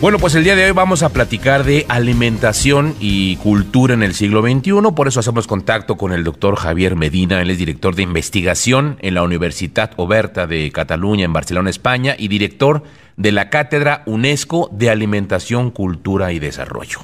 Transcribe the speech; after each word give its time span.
Bueno, 0.00 0.18
pues 0.18 0.34
el 0.34 0.44
día 0.44 0.56
de 0.56 0.64
hoy 0.64 0.70
vamos 0.70 1.02
a 1.02 1.10
platicar 1.10 1.62
de 1.62 1.84
alimentación 1.90 2.96
y 3.00 3.36
cultura 3.36 3.92
en 3.92 4.02
el 4.02 4.14
siglo 4.14 4.40
XXI. 4.40 4.94
Por 4.96 5.08
eso 5.08 5.20
hacemos 5.20 5.46
contacto 5.46 5.98
con 5.98 6.14
el 6.14 6.24
doctor 6.24 6.56
Javier 6.56 6.96
Medina. 6.96 7.42
Él 7.42 7.50
es 7.50 7.58
director 7.58 7.94
de 7.94 8.04
investigación 8.04 8.96
en 9.02 9.12
la 9.12 9.22
Universidad 9.22 9.90
Oberta 9.96 10.46
de 10.46 10.72
Cataluña, 10.72 11.26
en 11.26 11.34
Barcelona, 11.34 11.68
España, 11.68 12.16
y 12.18 12.28
director 12.28 12.82
de 13.18 13.30
la 13.30 13.50
Cátedra 13.50 14.02
UNESCO 14.06 14.70
de 14.72 14.88
Alimentación, 14.88 15.70
Cultura 15.70 16.32
y 16.32 16.38
Desarrollo. 16.38 17.00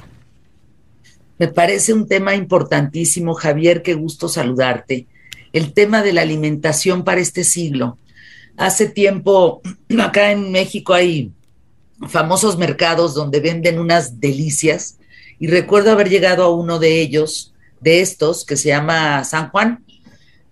Me 1.37 1.49
parece 1.49 1.93
un 1.93 2.07
tema 2.07 2.33
importantísimo, 2.33 3.35
Javier. 3.35 3.83
Qué 3.83 3.93
gusto 3.93 4.27
saludarte. 4.27 5.05
El 5.53 5.73
tema 5.73 6.01
de 6.01 6.13
la 6.13 6.23
alimentación 6.23 7.03
para 7.03 7.21
este 7.21 7.43
siglo. 7.43 7.99
Hace 8.57 8.89
tiempo, 8.89 9.61
acá 9.99 10.31
en 10.31 10.51
México 10.51 10.95
hay 10.95 11.31
famosos 12.07 12.57
mercados 12.57 13.13
donde 13.13 13.39
venden 13.39 13.79
unas 13.79 14.19
delicias. 14.19 14.97
Y 15.39 15.47
recuerdo 15.47 15.91
haber 15.91 16.09
llegado 16.09 16.43
a 16.43 16.53
uno 16.53 16.79
de 16.79 17.01
ellos, 17.01 17.53
de 17.79 18.01
estos, 18.01 18.45
que 18.45 18.57
se 18.57 18.69
llama 18.69 19.23
San 19.23 19.49
Juan, 19.49 19.83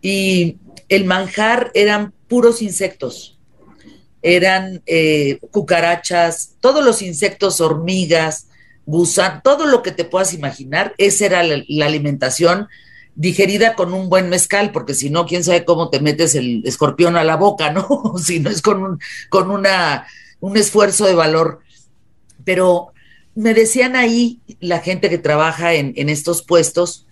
y 0.02 0.58
el 0.90 1.06
manjar 1.06 1.72
eran 1.74 2.14
puros 2.28 2.62
insectos, 2.62 3.40
eran 4.22 4.84
eh, 4.86 5.40
cucarachas, 5.52 6.56
todos 6.60 6.84
los 6.84 7.02
insectos, 7.02 7.62
hormigas, 7.62 8.48
gusán, 8.86 9.42
todo 9.44 9.66
lo 9.66 9.82
que 9.82 9.92
te 9.92 10.06
puedas 10.06 10.34
imaginar, 10.34 10.94
esa 11.00 11.26
era 11.26 11.44
la, 11.44 11.64
la 11.68 11.86
alimentación 11.88 12.68
digerida 13.16 13.76
con 13.76 13.94
un 13.94 14.10
buen 14.10 14.30
mezcal, 14.30 14.72
porque 14.72 14.94
si 14.94 15.10
no, 15.10 15.26
quién 15.26 15.44
sabe 15.44 15.66
cómo 15.66 15.90
te 15.90 16.02
metes 16.02 16.36
el 16.36 16.62
escorpión 16.66 17.16
a 17.16 17.24
la 17.24 17.38
boca, 17.38 17.72
¿no? 17.72 18.14
si 18.24 18.40
no 18.40 18.50
es 18.50 18.62
con, 18.62 18.84
un, 18.84 19.00
con 19.30 19.50
una 19.50 20.06
un 20.40 20.58
esfuerzo 20.58 21.06
de 21.06 21.16
valor. 21.16 21.60
Pero 22.44 22.94
me 23.36 23.54
decían 23.54 23.96
ahí 23.96 24.40
la 24.60 24.80
gente 24.80 25.10
que 25.10 25.18
trabaja 25.18 25.74
en, 25.74 26.10
estos 26.10 26.42
puestos, 26.42 27.06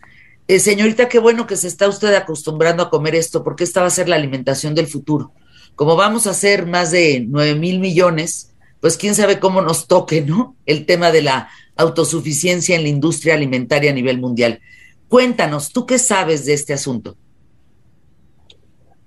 eh, 0.47 0.59
señorita, 0.59 1.09
qué 1.09 1.19
bueno 1.19 1.47
que 1.47 1.57
se 1.57 1.67
está 1.67 1.88
usted 1.88 2.13
acostumbrando 2.13 2.83
a 2.83 2.89
comer 2.89 3.16
esto, 3.16 3.44
porque 3.44 3.63
esta 3.63 3.81
va 3.81 3.88
a 3.88 3.91
ser 3.91 4.09
la 4.09 4.16
alimentación 4.16 4.75
del 4.75 4.88
futuro. 4.88 5.31
Como 5.75 5.95
vamos 5.95 6.27
a 6.27 6.31
hacer 6.31 6.66
más 6.67 6.91
de 6.91 7.25
9 7.27 7.55
mil 7.55 7.79
millones, 7.79 8.53
pues 8.79 8.97
quién 8.97 9.16
sabe 9.16 9.39
cómo 9.39 9.61
nos 9.61 9.88
toque, 9.88 10.21
¿no? 10.21 10.55
El 10.66 10.85
tema 10.85 11.11
de 11.11 11.21
la 11.21 11.49
autosuficiencia 11.75 12.75
en 12.75 12.83
la 12.83 12.89
industria 12.89 13.33
alimentaria 13.33 13.91
a 13.91 13.94
nivel 13.94 14.19
mundial. 14.19 14.59
Cuéntanos, 15.07 15.71
¿tú 15.71 15.85
qué 15.85 15.97
sabes 15.97 16.45
de 16.45 16.53
este 16.53 16.73
asunto? 16.73 17.17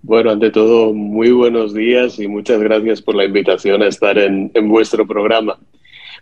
Bueno, 0.07 0.31
ante 0.31 0.53
todo, 0.53 0.93
muy 0.93 1.33
buenos 1.33 1.75
días 1.75 2.21
y 2.21 2.29
muchas 2.29 2.61
gracias 2.61 3.03
por 3.03 3.17
la 3.17 3.25
invitación 3.25 3.83
a 3.83 3.89
estar 3.89 4.17
en, 4.17 4.53
vuestro 4.69 5.05
programa. 5.05 5.59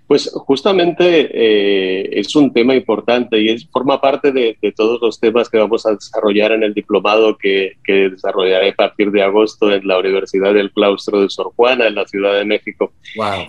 Pues 0.07 0.31
justamente 0.33 1.29
eh, 1.31 2.09
es 2.19 2.35
un 2.35 2.51
tema 2.51 2.75
importante 2.75 3.39
y 3.39 3.51
es, 3.51 3.69
forma 3.69 4.01
parte 4.01 4.33
de, 4.33 4.57
todos 4.75 5.03
los 5.03 5.21
temas 5.21 5.51
que 5.51 5.59
vamos 5.59 5.85
a 5.85 5.93
desarrollar 5.93 6.53
en 6.53 6.63
el 6.63 6.73
diplomado 6.73 7.37
que, 7.37 7.75
desarrollaré 7.87 8.71
a 8.71 8.75
partir 8.75 9.11
de 9.11 9.23
agosto 9.23 9.71
en 9.71 9.87
la 9.87 9.99
Universidad 9.99 10.55
del 10.55 10.73
Claustro 10.73 11.21
de 11.21 11.29
Sor 11.29 11.53
Juana, 11.55 11.87
en 11.87 11.97
la 11.97 12.07
Ciudad 12.07 12.39
de 12.39 12.47
México. 12.47 12.91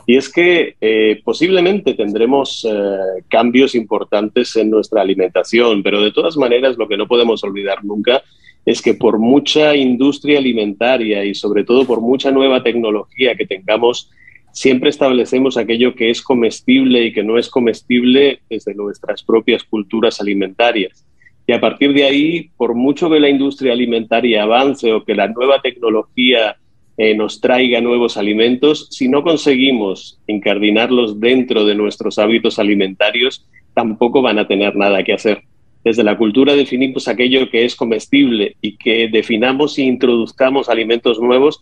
Y 0.06 0.17
es 0.17 0.30
que 0.30 0.75
eh, 0.81 1.22
posiblemente 1.23 1.94
tendremos 1.94 2.67
eh, 2.69 3.23
cambios 3.30 3.73
importantes 3.73 4.53
en 4.58 4.69
nuestra 4.69 5.02
alimentación, 5.02 5.81
pero 5.81 6.02
de 6.02 6.11
todas 6.11 6.36
maneras 6.36 6.75
lo 6.78 6.89
que 6.89 6.97
no 6.97 7.08
podemos 7.08 7.41
olvidar 7.45 7.86
nunca 7.86 8.17
es 8.17 8.44
que 8.81 8.95
por 8.95 9.19
mucha 9.19 9.75
industria 9.75 10.39
alimentaria 10.39 11.23
y 11.23 11.35
sobre 11.35 11.63
todo 11.63 11.85
por 11.85 12.02
mucha 12.02 12.31
nueva 12.31 12.63
tecnología 12.63 13.35
que 13.35 13.45
tengamos, 13.45 14.12
siempre 14.51 14.90
establecemos 14.90 15.57
aquello 15.57 15.94
que 15.94 16.09
es 16.09 16.22
comestible 16.22 17.06
y 17.06 17.13
que 17.13 17.23
no 17.23 17.38
es 17.38 17.50
comestible 17.50 18.40
desde 18.50 18.73
nuestras 18.73 19.22
propias 19.23 19.63
culturas 19.63 20.19
alimentarias. 20.19 21.06
Y 21.45 21.53
a 21.53 21.62
partir 21.62 21.94
de 21.94 22.06
ahí, 22.06 22.50
por 22.57 22.73
mucho 22.73 23.09
que 23.09 23.19
la 23.19 23.29
industria 23.29 23.73
alimentaria 23.73 24.44
avance 24.44 24.91
o 24.91 25.03
que 25.03 25.13
la 25.13 25.28
nueva 25.28 25.61
tecnología 25.61 26.57
eh, 26.97 27.13
nos 27.16 27.41
traiga 27.41 27.81
nuevos 27.81 28.17
alimentos, 28.17 28.88
si 28.90 29.09
no 29.09 29.22
conseguimos 29.23 30.19
incardinarlos 30.25 31.19
dentro 31.19 31.66
de 31.66 31.75
nuestros 31.75 32.17
hábitos 32.17 32.57
alimentarios, 32.57 33.45
tampoco 33.75 34.22
van 34.23 34.40
a 34.40 34.47
tener 34.47 34.75
nada 34.75 35.03
que 35.03 35.13
hacer 35.13 35.44
desde 35.85 36.03
la 36.03 36.18
cultura 36.18 36.56
definimos 36.56 37.07
aquello 37.07 37.47
que 37.51 37.63
es 37.63 37.75
comestible 37.75 38.57
y 38.59 38.75
que 38.75 39.07
definamos 39.07 39.78
e 39.78 39.84
introduzcamos 39.84 40.68
alimentos 40.68 41.19
nuevos, 41.19 41.62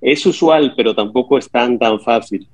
es 0.00 0.24
usual, 0.26 0.74
pero 0.76 0.94
tampoco 0.94 1.36
es 1.36 1.50
tan, 1.50 1.76
tan 1.76 2.00
fácil. 2.00 2.46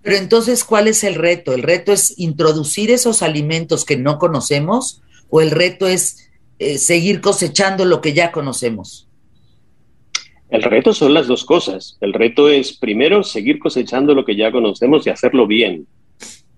Pero 0.00 0.16
entonces, 0.16 0.62
¿cuál 0.62 0.86
es 0.86 1.02
el 1.02 1.16
reto? 1.16 1.52
¿El 1.52 1.64
reto 1.64 1.90
es 1.92 2.16
introducir 2.20 2.92
esos 2.92 3.20
alimentos 3.22 3.84
que 3.84 3.96
no 3.96 4.18
conocemos 4.18 5.02
o 5.28 5.40
el 5.40 5.50
reto 5.50 5.88
es 5.88 6.30
eh, 6.60 6.78
seguir 6.78 7.20
cosechando 7.20 7.84
lo 7.84 8.00
que 8.00 8.12
ya 8.12 8.30
conocemos? 8.30 9.08
El 10.50 10.62
reto 10.62 10.94
son 10.94 11.14
las 11.14 11.26
dos 11.26 11.44
cosas. 11.44 11.98
El 12.00 12.12
reto 12.12 12.48
es, 12.48 12.76
primero, 12.78 13.24
seguir 13.24 13.58
cosechando 13.58 14.14
lo 14.14 14.24
que 14.24 14.36
ya 14.36 14.52
conocemos 14.52 15.04
y 15.04 15.10
hacerlo 15.10 15.48
bien 15.48 15.88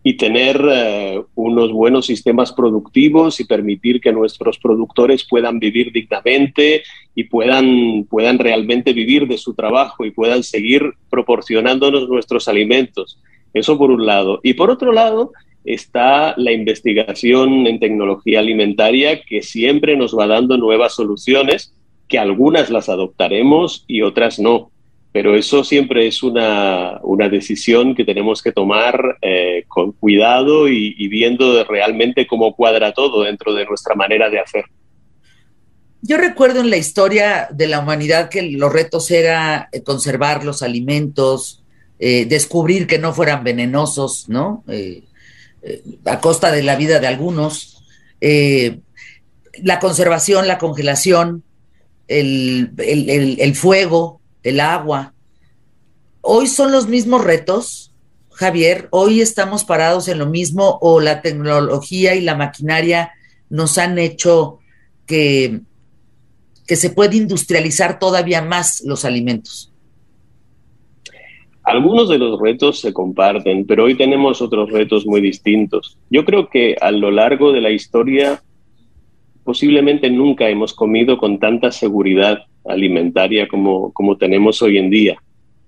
y 0.04 0.14
tener 0.16 0.60
eh, 0.68 1.22
unos 1.34 1.70
buenos 1.72 2.06
sistemas 2.06 2.52
productivos 2.52 3.38
y 3.38 3.44
permitir 3.44 4.00
que 4.00 4.12
nuestros 4.12 4.58
productores 4.58 5.24
puedan 5.28 5.60
vivir 5.60 5.92
dignamente 5.92 6.82
y 7.14 7.24
puedan, 7.24 8.04
puedan 8.10 8.38
realmente 8.38 8.92
vivir 8.92 9.28
de 9.28 9.38
su 9.38 9.54
trabajo 9.54 10.04
y 10.04 10.10
puedan 10.10 10.42
seguir 10.42 10.94
proporcionándonos 11.08 12.08
nuestros 12.08 12.48
alimentos. 12.48 13.20
Eso 13.54 13.78
por 13.78 13.90
un 13.90 14.04
lado. 14.04 14.40
Y 14.42 14.54
por 14.54 14.70
otro 14.70 14.92
lado 14.92 15.32
está 15.64 16.34
la 16.36 16.50
investigación 16.50 17.68
en 17.68 17.78
tecnología 17.78 18.40
alimentaria 18.40 19.22
que 19.22 19.42
siempre 19.42 19.96
nos 19.96 20.18
va 20.18 20.26
dando 20.26 20.56
nuevas 20.56 20.94
soluciones, 20.94 21.74
que 22.08 22.18
algunas 22.18 22.70
las 22.70 22.88
adoptaremos 22.88 23.84
y 23.86 24.02
otras 24.02 24.40
no 24.40 24.71
pero 25.12 25.36
eso 25.36 25.62
siempre 25.62 26.06
es 26.06 26.22
una, 26.22 27.00
decisión 27.30 27.94
que 27.94 28.04
tenemos 28.04 28.42
que 28.42 28.50
tomar 28.50 29.18
eh, 29.20 29.64
con 29.68 29.92
cuidado 29.92 30.68
y, 30.68 31.06
viendo 31.08 31.62
realmente 31.64 32.26
cómo 32.26 32.56
cuadra 32.56 32.92
todo 32.92 33.22
dentro 33.22 33.52
de 33.52 33.66
nuestra 33.66 33.94
manera 33.94 34.30
de 34.30 34.40
hacer. 34.40 34.64
Yo 36.00 36.16
recuerdo 36.16 36.60
en 36.60 36.70
la 36.70 36.78
historia 36.78 37.46
de 37.52 37.68
la 37.68 37.78
humanidad 37.78 38.28
que 38.28 38.42
los 38.42 38.72
retos 38.72 39.10
era 39.10 39.68
eh, 39.70 39.82
conservar 39.82 40.44
los 40.44 40.62
alimentos, 40.62 41.62
eh, 41.98 42.24
descubrir 42.24 42.86
que 42.86 42.98
no 42.98 43.12
fueran 43.12 43.44
venenosos, 43.44 44.28
¿no? 44.28 44.64
a 46.06 46.20
costa 46.20 46.50
de 46.50 46.62
la 46.62 46.74
vida 46.74 46.98
de 46.98 47.06
algunos. 47.06 47.84
la 48.20 49.78
conservación, 49.78 50.48
la 50.48 50.58
congelación, 50.58 51.44
el 52.08 53.54
fuego, 53.54 54.21
el 54.42 54.60
agua. 54.60 55.14
Hoy 56.20 56.46
son 56.46 56.72
los 56.72 56.88
mismos 56.88 57.24
retos, 57.24 57.92
Javier, 58.30 58.88
hoy 58.90 59.20
estamos 59.20 59.64
parados 59.64 60.08
en 60.08 60.18
lo 60.18 60.26
mismo 60.26 60.78
o 60.80 61.00
la 61.00 61.20
tecnología 61.20 62.14
y 62.14 62.22
la 62.22 62.34
maquinaria 62.34 63.12
nos 63.50 63.76
han 63.76 63.98
hecho 63.98 64.58
que, 65.06 65.60
que 66.66 66.76
se 66.76 66.90
puede 66.90 67.16
industrializar 67.16 67.98
todavía 67.98 68.40
más 68.42 68.82
los 68.84 69.04
alimentos. 69.04 69.72
Algunos 71.64 72.08
de 72.08 72.18
los 72.18 72.40
retos 72.40 72.80
se 72.80 72.92
comparten, 72.92 73.66
pero 73.66 73.84
hoy 73.84 73.96
tenemos 73.96 74.42
otros 74.42 74.70
retos 74.70 75.06
muy 75.06 75.20
distintos. 75.20 75.96
Yo 76.10 76.24
creo 76.24 76.48
que 76.48 76.76
a 76.80 76.90
lo 76.90 77.10
largo 77.10 77.52
de 77.52 77.60
la 77.60 77.70
historia 77.70 78.42
posiblemente 79.44 80.10
nunca 80.10 80.48
hemos 80.48 80.74
comido 80.74 81.18
con 81.18 81.38
tanta 81.38 81.70
seguridad 81.70 82.44
alimentaria 82.64 83.48
como, 83.48 83.92
como 83.92 84.16
tenemos 84.16 84.62
hoy 84.62 84.78
en 84.78 84.90
día. 84.90 85.16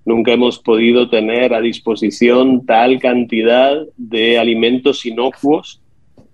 Nunca 0.05 0.33
hemos 0.33 0.59
podido 0.59 1.09
tener 1.09 1.53
a 1.53 1.61
disposición 1.61 2.65
tal 2.65 2.99
cantidad 2.99 3.75
de 3.97 4.37
alimentos 4.37 5.05
inocuos 5.05 5.81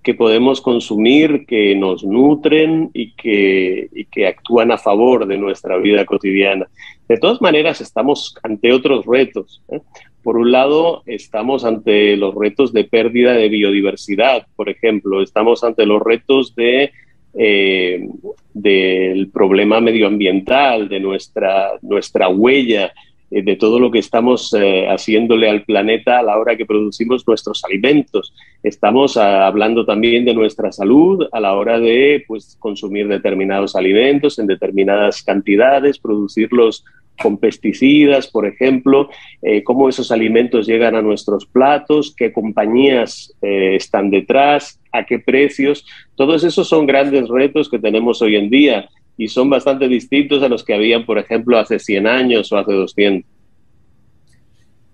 que 0.03 0.13
podemos 0.13 0.61
consumir, 0.61 1.45
que 1.45 1.75
nos 1.75 2.03
nutren 2.03 2.89
y 2.93 3.13
que, 3.13 3.87
que 4.11 4.27
actúan 4.27 4.71
a 4.71 4.77
favor 4.77 5.27
de 5.27 5.37
nuestra 5.37 5.77
vida 5.77 6.05
cotidiana. 6.05 6.67
De 7.07 7.17
todas 7.17 7.41
maneras, 7.41 7.81
estamos 7.81 8.35
ante 8.41 8.73
otros 8.73 9.05
retos. 9.05 9.61
¿eh? 9.69 9.79
Por 10.23 10.37
un 10.37 10.51
lado, 10.51 11.03
estamos 11.05 11.65
ante 11.65 12.17
los 12.17 12.33
retos 12.33 12.73
de 12.73 12.83
pérdida 12.83 13.33
de 13.33 13.49
biodiversidad, 13.49 14.47
por 14.55 14.69
ejemplo, 14.69 15.21
estamos 15.21 15.63
ante 15.63 15.85
los 15.85 16.01
retos 16.01 16.55
de 16.55 16.91
eh, 17.33 18.07
del 18.53 19.29
problema 19.29 19.79
medioambiental, 19.79 20.89
de 20.89 20.99
nuestra, 20.99 21.71
nuestra 21.81 22.27
huella, 22.29 22.91
eh, 23.31 23.41
de 23.41 23.55
todo 23.55 23.79
lo 23.79 23.89
que 23.89 23.99
estamos 23.99 24.53
eh, 24.53 24.87
haciéndole 24.89 25.49
al 25.49 25.63
planeta 25.63 26.19
a 26.19 26.23
la 26.23 26.37
hora 26.37 26.57
que 26.57 26.65
producimos 26.65 27.25
nuestros 27.25 27.63
alimentos. 27.63 28.33
Estamos 28.61 29.15
ah, 29.15 29.47
hablando 29.47 29.85
también 29.85 30.25
de 30.25 30.33
nuestra 30.33 30.73
salud 30.73 31.25
a 31.31 31.39
la 31.39 31.53
hora 31.53 31.79
de 31.79 32.25
pues, 32.27 32.57
consumir 32.59 33.07
determinados 33.07 33.77
alimentos 33.77 34.37
en 34.37 34.47
determinadas 34.47 35.23
cantidades, 35.23 35.97
producirlos 35.97 36.83
con 37.21 37.37
pesticidas, 37.37 38.27
por 38.27 38.45
ejemplo, 38.45 39.09
eh, 39.41 39.63
cómo 39.63 39.89
esos 39.89 40.11
alimentos 40.11 40.67
llegan 40.67 40.95
a 40.95 41.01
nuestros 41.01 41.45
platos, 41.45 42.13
qué 42.15 42.31
compañías 42.31 43.33
eh, 43.41 43.75
están 43.75 44.09
detrás, 44.09 44.79
a 44.91 45.05
qué 45.05 45.19
precios. 45.19 45.85
Todos 46.15 46.43
esos 46.43 46.67
son 46.67 46.85
grandes 46.85 47.27
retos 47.29 47.69
que 47.69 47.79
tenemos 47.79 48.21
hoy 48.21 48.35
en 48.35 48.49
día 48.49 48.89
y 49.17 49.27
son 49.27 49.49
bastante 49.49 49.87
distintos 49.87 50.41
a 50.43 50.49
los 50.49 50.63
que 50.63 50.73
habían, 50.73 51.05
por 51.05 51.19
ejemplo, 51.19 51.57
hace 51.57 51.79
100 51.79 52.07
años 52.07 52.51
o 52.51 52.57
hace 52.57 52.73
200. 52.73 53.29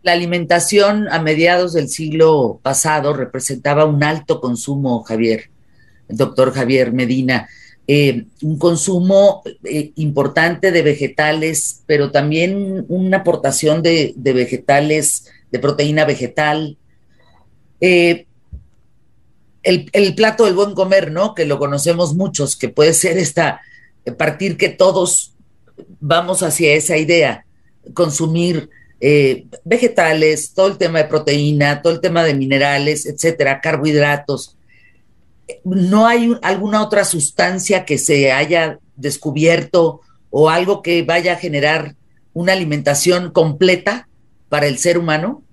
La 0.03 0.13
alimentación 0.13 1.07
a 1.09 1.21
mediados 1.21 1.73
del 1.73 1.89
siglo 1.89 2.59
pasado 2.61 3.13
representaba 3.13 3.85
un 3.85 4.03
alto 4.03 4.39
consumo, 4.39 5.03
Javier, 5.03 5.49
doctor 6.07 6.53
Javier 6.53 6.93
Medina. 6.93 7.49
Eh, 7.89 8.25
un 8.41 8.59
consumo 8.59 9.43
eh, 9.63 9.93
importante 9.95 10.73
de 10.73 10.81
vegetales, 10.81 11.83
pero 11.85 12.11
también 12.11 12.85
una 12.89 13.19
aportación 13.19 13.81
de, 13.81 14.13
vegetales, 14.17 15.31
de 15.51 15.59
proteína 15.59 16.03
vegetal. 16.03 16.77
Eh, 17.79 18.25
el, 19.63 19.89
el, 19.93 20.15
plato 20.15 20.43
del 20.43 20.55
buen 20.55 20.73
comer, 20.73 21.13
¿no? 21.13 21.33
Que 21.33 21.45
lo 21.45 21.59
conocemos 21.59 22.13
muchos, 22.13 22.57
que 22.57 22.67
puede 22.67 22.93
ser 22.93 23.17
esta, 23.17 23.61
partir 24.17 24.57
que 24.57 24.67
todos 24.67 25.33
vamos 26.01 26.43
hacia 26.43 26.73
esa 26.73 26.97
idea, 26.97 27.45
consumir 27.93 28.69
vegetales, 29.63 30.53
todo 30.53 30.67
el 30.67 30.77
tema 30.77 30.99
de 30.99 31.05
proteína, 31.05 31.81
todo 31.81 31.93
el 31.93 32.01
tema 32.01 32.23
de 32.25 32.33
minerales, 32.33 33.05
etcétera, 33.05 33.61
carbohidratos 33.61 34.56
no 35.63 36.07
hay 36.07 36.35
alguna 36.41 36.83
otra 36.83 37.05
sustancia 37.05 37.85
que 37.85 37.97
se 37.97 38.31
haya 38.31 38.79
descubierto 38.95 40.01
o 40.29 40.49
algo 40.49 40.81
que 40.81 41.03
vaya 41.03 41.33
a 41.33 41.37
generar 41.37 41.95
una 42.33 42.53
alimentación 42.53 43.31
completa 43.31 44.07
para 44.49 44.67
el 44.67 44.77
ser 44.77 44.97
humano? 44.97 45.43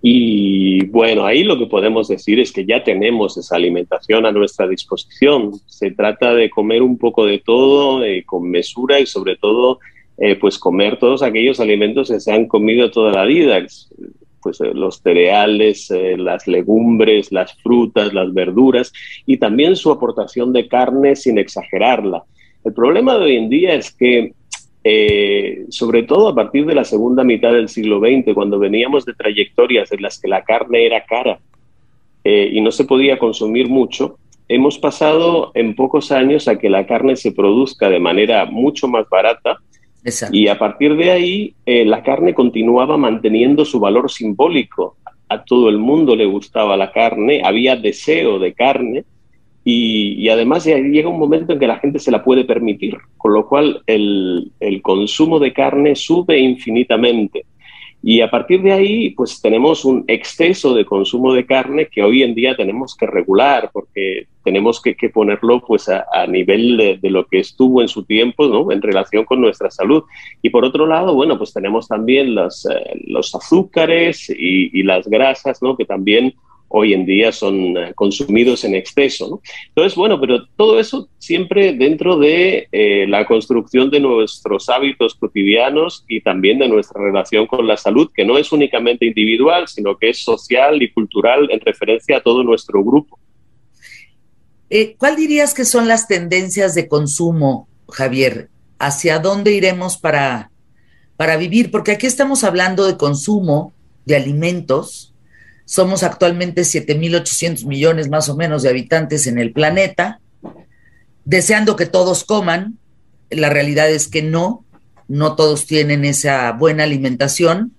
Y 0.00 0.86
bueno, 0.86 1.26
ahí 1.26 1.42
lo 1.42 1.58
que 1.58 1.66
podemos 1.66 2.06
decir 2.06 2.38
es 2.38 2.52
que 2.52 2.64
ya 2.64 2.84
tenemos 2.84 3.36
esa 3.36 3.56
alimentación 3.56 4.26
a 4.26 4.32
nuestra 4.32 4.68
disposición. 4.68 5.52
Se 5.66 5.90
trata 5.90 6.34
de 6.34 6.50
comer 6.50 6.82
un 6.82 6.98
poco 6.98 7.26
de 7.26 7.38
todo, 7.40 8.04
eh, 8.04 8.22
con 8.24 8.48
mesura 8.48 9.00
y 9.00 9.06
sobre 9.06 9.36
todo, 9.36 9.80
eh, 10.16 10.36
pues 10.36 10.58
comer 10.58 10.98
todos 10.98 11.22
aquellos 11.22 11.58
alimentos 11.58 12.10
que 12.10 12.20
se 12.20 12.32
han 12.32 12.46
comido 12.46 12.90
toda 12.90 13.12
la 13.12 13.24
vida 13.24 13.60
pues 14.42 14.60
eh, 14.60 14.72
los 14.74 15.00
cereales, 15.00 15.90
eh, 15.90 16.16
las 16.16 16.46
legumbres, 16.46 17.32
las 17.32 17.54
frutas, 17.62 18.12
las 18.12 18.32
verduras 18.32 18.92
y 19.26 19.36
también 19.36 19.76
su 19.76 19.90
aportación 19.90 20.52
de 20.52 20.68
carne 20.68 21.16
sin 21.16 21.38
exagerarla. 21.38 22.24
El 22.64 22.72
problema 22.72 23.16
de 23.16 23.24
hoy 23.24 23.36
en 23.36 23.48
día 23.48 23.74
es 23.74 23.92
que, 23.92 24.32
eh, 24.84 25.64
sobre 25.70 26.02
todo 26.02 26.28
a 26.28 26.34
partir 26.34 26.66
de 26.66 26.74
la 26.74 26.84
segunda 26.84 27.24
mitad 27.24 27.52
del 27.52 27.68
siglo 27.68 28.00
XX, 28.00 28.34
cuando 28.34 28.58
veníamos 28.58 29.04
de 29.04 29.14
trayectorias 29.14 29.92
en 29.92 30.02
las 30.02 30.20
que 30.20 30.28
la 30.28 30.42
carne 30.44 30.86
era 30.86 31.04
cara 31.04 31.40
y 32.24 32.60
no 32.60 32.70
se 32.72 32.84
podía 32.84 33.18
consumir 33.18 33.70
mucho, 33.70 34.18
hemos 34.48 34.78
pasado 34.78 35.50
en 35.54 35.74
pocos 35.74 36.12
años 36.12 36.46
a 36.46 36.58
que 36.58 36.68
la 36.68 36.86
carne 36.86 37.16
se 37.16 37.32
produzca 37.32 37.88
de 37.88 38.00
manera 38.00 38.44
mucho 38.44 38.86
más 38.86 39.08
barata 39.08 39.60
y 40.32 40.48
a 40.48 40.58
partir 40.58 40.96
de 40.96 41.10
ahí, 41.10 41.54
eh, 41.66 41.84
la 41.84 42.02
carne 42.02 42.34
continuaba 42.34 42.96
manteniendo 42.96 43.64
su 43.64 43.80
valor 43.80 44.10
simbólico. 44.10 44.96
A 45.28 45.44
todo 45.44 45.68
el 45.68 45.78
mundo 45.78 46.16
le 46.16 46.24
gustaba 46.24 46.76
la 46.76 46.92
carne, 46.92 47.42
había 47.44 47.76
deseo 47.76 48.38
de 48.38 48.54
carne 48.54 49.04
y, 49.64 50.28
además 50.30 50.64
llega 50.64 51.10
un 51.10 51.18
momento 51.18 51.52
en 51.52 51.58
que 51.58 51.66
la 51.66 51.78
gente 51.78 51.98
se 51.98 52.10
la 52.10 52.24
puede 52.24 52.44
permitir, 52.44 52.96
con 53.18 53.34
lo 53.34 53.46
cual 53.46 53.82
el, 53.86 54.50
el 54.60 54.80
consumo 54.80 55.38
de 55.38 55.52
carne 55.52 55.94
sube 55.94 56.38
infinitamente. 56.38 57.44
Y 58.02 58.20
a 58.20 58.30
partir 58.30 58.62
de 58.62 58.72
ahí, 58.72 59.10
pues 59.10 59.40
tenemos 59.40 59.84
un 59.84 60.04
exceso 60.06 60.72
de 60.72 60.84
consumo 60.84 61.34
de 61.34 61.44
carne 61.44 61.88
que 61.88 62.02
hoy 62.02 62.22
en 62.22 62.34
día 62.34 62.56
tenemos 62.56 62.96
que 62.96 63.06
regular, 63.06 63.70
porque 63.72 64.28
tenemos 64.44 64.80
que, 64.80 64.94
ponerlo 65.10 65.60
pues 65.60 65.88
a, 65.88 66.26
nivel 66.28 66.98
de, 67.02 67.10
lo 67.10 67.26
que 67.26 67.40
estuvo 67.40 67.82
en 67.82 67.88
su 67.88 68.04
tiempo, 68.04 68.46
¿no? 68.46 68.70
En 68.70 68.82
relación 68.82 69.24
con 69.24 69.40
nuestra 69.40 69.70
salud. 69.70 70.04
Y 70.42 70.50
por 70.50 70.64
otro 70.64 70.86
lado, 70.86 71.14
bueno, 71.14 71.36
pues 71.36 71.52
tenemos 71.52 71.88
también 71.88 72.34
los, 72.34 72.66
eh, 72.66 73.00
los 73.06 73.34
azúcares 73.34 74.30
y, 74.30 74.78
y, 74.78 74.82
las 74.84 75.08
grasas, 75.08 75.60
¿no? 75.60 75.76
Que 75.76 75.84
también 75.84 76.34
hoy 76.68 76.94
en 76.94 77.06
día 77.06 77.32
son 77.32 77.76
eh, 77.76 77.92
consumidos 77.94 78.64
en 78.64 78.74
exceso. 78.74 79.40
Entonces, 79.68 79.94
bueno, 79.96 80.20
pero 80.20 80.46
todo 80.56 80.78
eso 80.78 81.08
siempre 81.18 81.72
dentro 81.72 82.18
de 82.18 82.68
eh, 82.70 83.06
la 83.08 83.26
construcción 83.26 83.90
de 83.90 84.00
nuestros 84.00 84.68
hábitos 84.68 85.14
cotidianos 85.14 86.04
y 86.08 86.20
también 86.20 86.58
de 86.58 86.68
nuestra 86.68 87.02
relación 87.02 87.46
con 87.46 87.66
la 87.66 87.76
salud, 87.76 88.10
que 88.14 88.24
no 88.24 88.38
es 88.38 88.52
únicamente 88.52 89.06
individual, 89.06 89.68
sino 89.68 89.96
que 89.96 90.10
es 90.10 90.18
social 90.18 90.82
y 90.82 90.90
cultural 90.90 91.48
en 91.50 91.60
referencia 91.60 92.18
a 92.18 92.20
todo 92.20 92.42
nuestro 92.42 92.84
grupo. 92.84 93.18
Eh, 94.70 94.96
¿Cuál 94.98 95.16
dirías 95.16 95.54
que 95.54 95.64
son 95.64 95.88
las 95.88 96.08
tendencias 96.08 96.74
de 96.74 96.88
consumo, 96.88 97.68
Javier? 97.88 98.50
¿Hacia 98.78 99.18
dónde 99.18 99.52
iremos 99.52 99.96
para, 99.96 100.50
para 101.16 101.36
vivir? 101.36 101.70
Porque 101.70 101.92
aquí 101.92 102.06
estamos 102.06 102.44
hablando 102.44 102.86
de 102.86 102.98
consumo 102.98 103.72
de 104.04 104.16
alimentos, 104.16 105.14
somos 105.68 106.02
actualmente 106.02 106.62
7.800 106.62 107.66
millones 107.66 108.08
más 108.08 108.30
o 108.30 108.36
menos 108.36 108.62
de 108.62 108.70
habitantes 108.70 109.26
en 109.26 109.38
el 109.38 109.52
planeta, 109.52 110.18
deseando 111.26 111.76
que 111.76 111.84
todos 111.84 112.24
coman. 112.24 112.78
La 113.28 113.50
realidad 113.50 113.90
es 113.90 114.08
que 114.08 114.22
no, 114.22 114.64
no 115.08 115.36
todos 115.36 115.66
tienen 115.66 116.06
esa 116.06 116.52
buena 116.52 116.84
alimentación, 116.84 117.74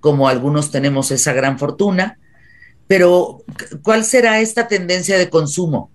como 0.00 0.28
algunos 0.28 0.70
tenemos 0.70 1.10
esa 1.10 1.34
gran 1.34 1.58
fortuna. 1.58 2.18
Pero, 2.86 3.44
¿cuál 3.82 4.06
será 4.06 4.40
esta 4.40 4.66
tendencia 4.66 5.18
de 5.18 5.28
consumo? 5.28 5.90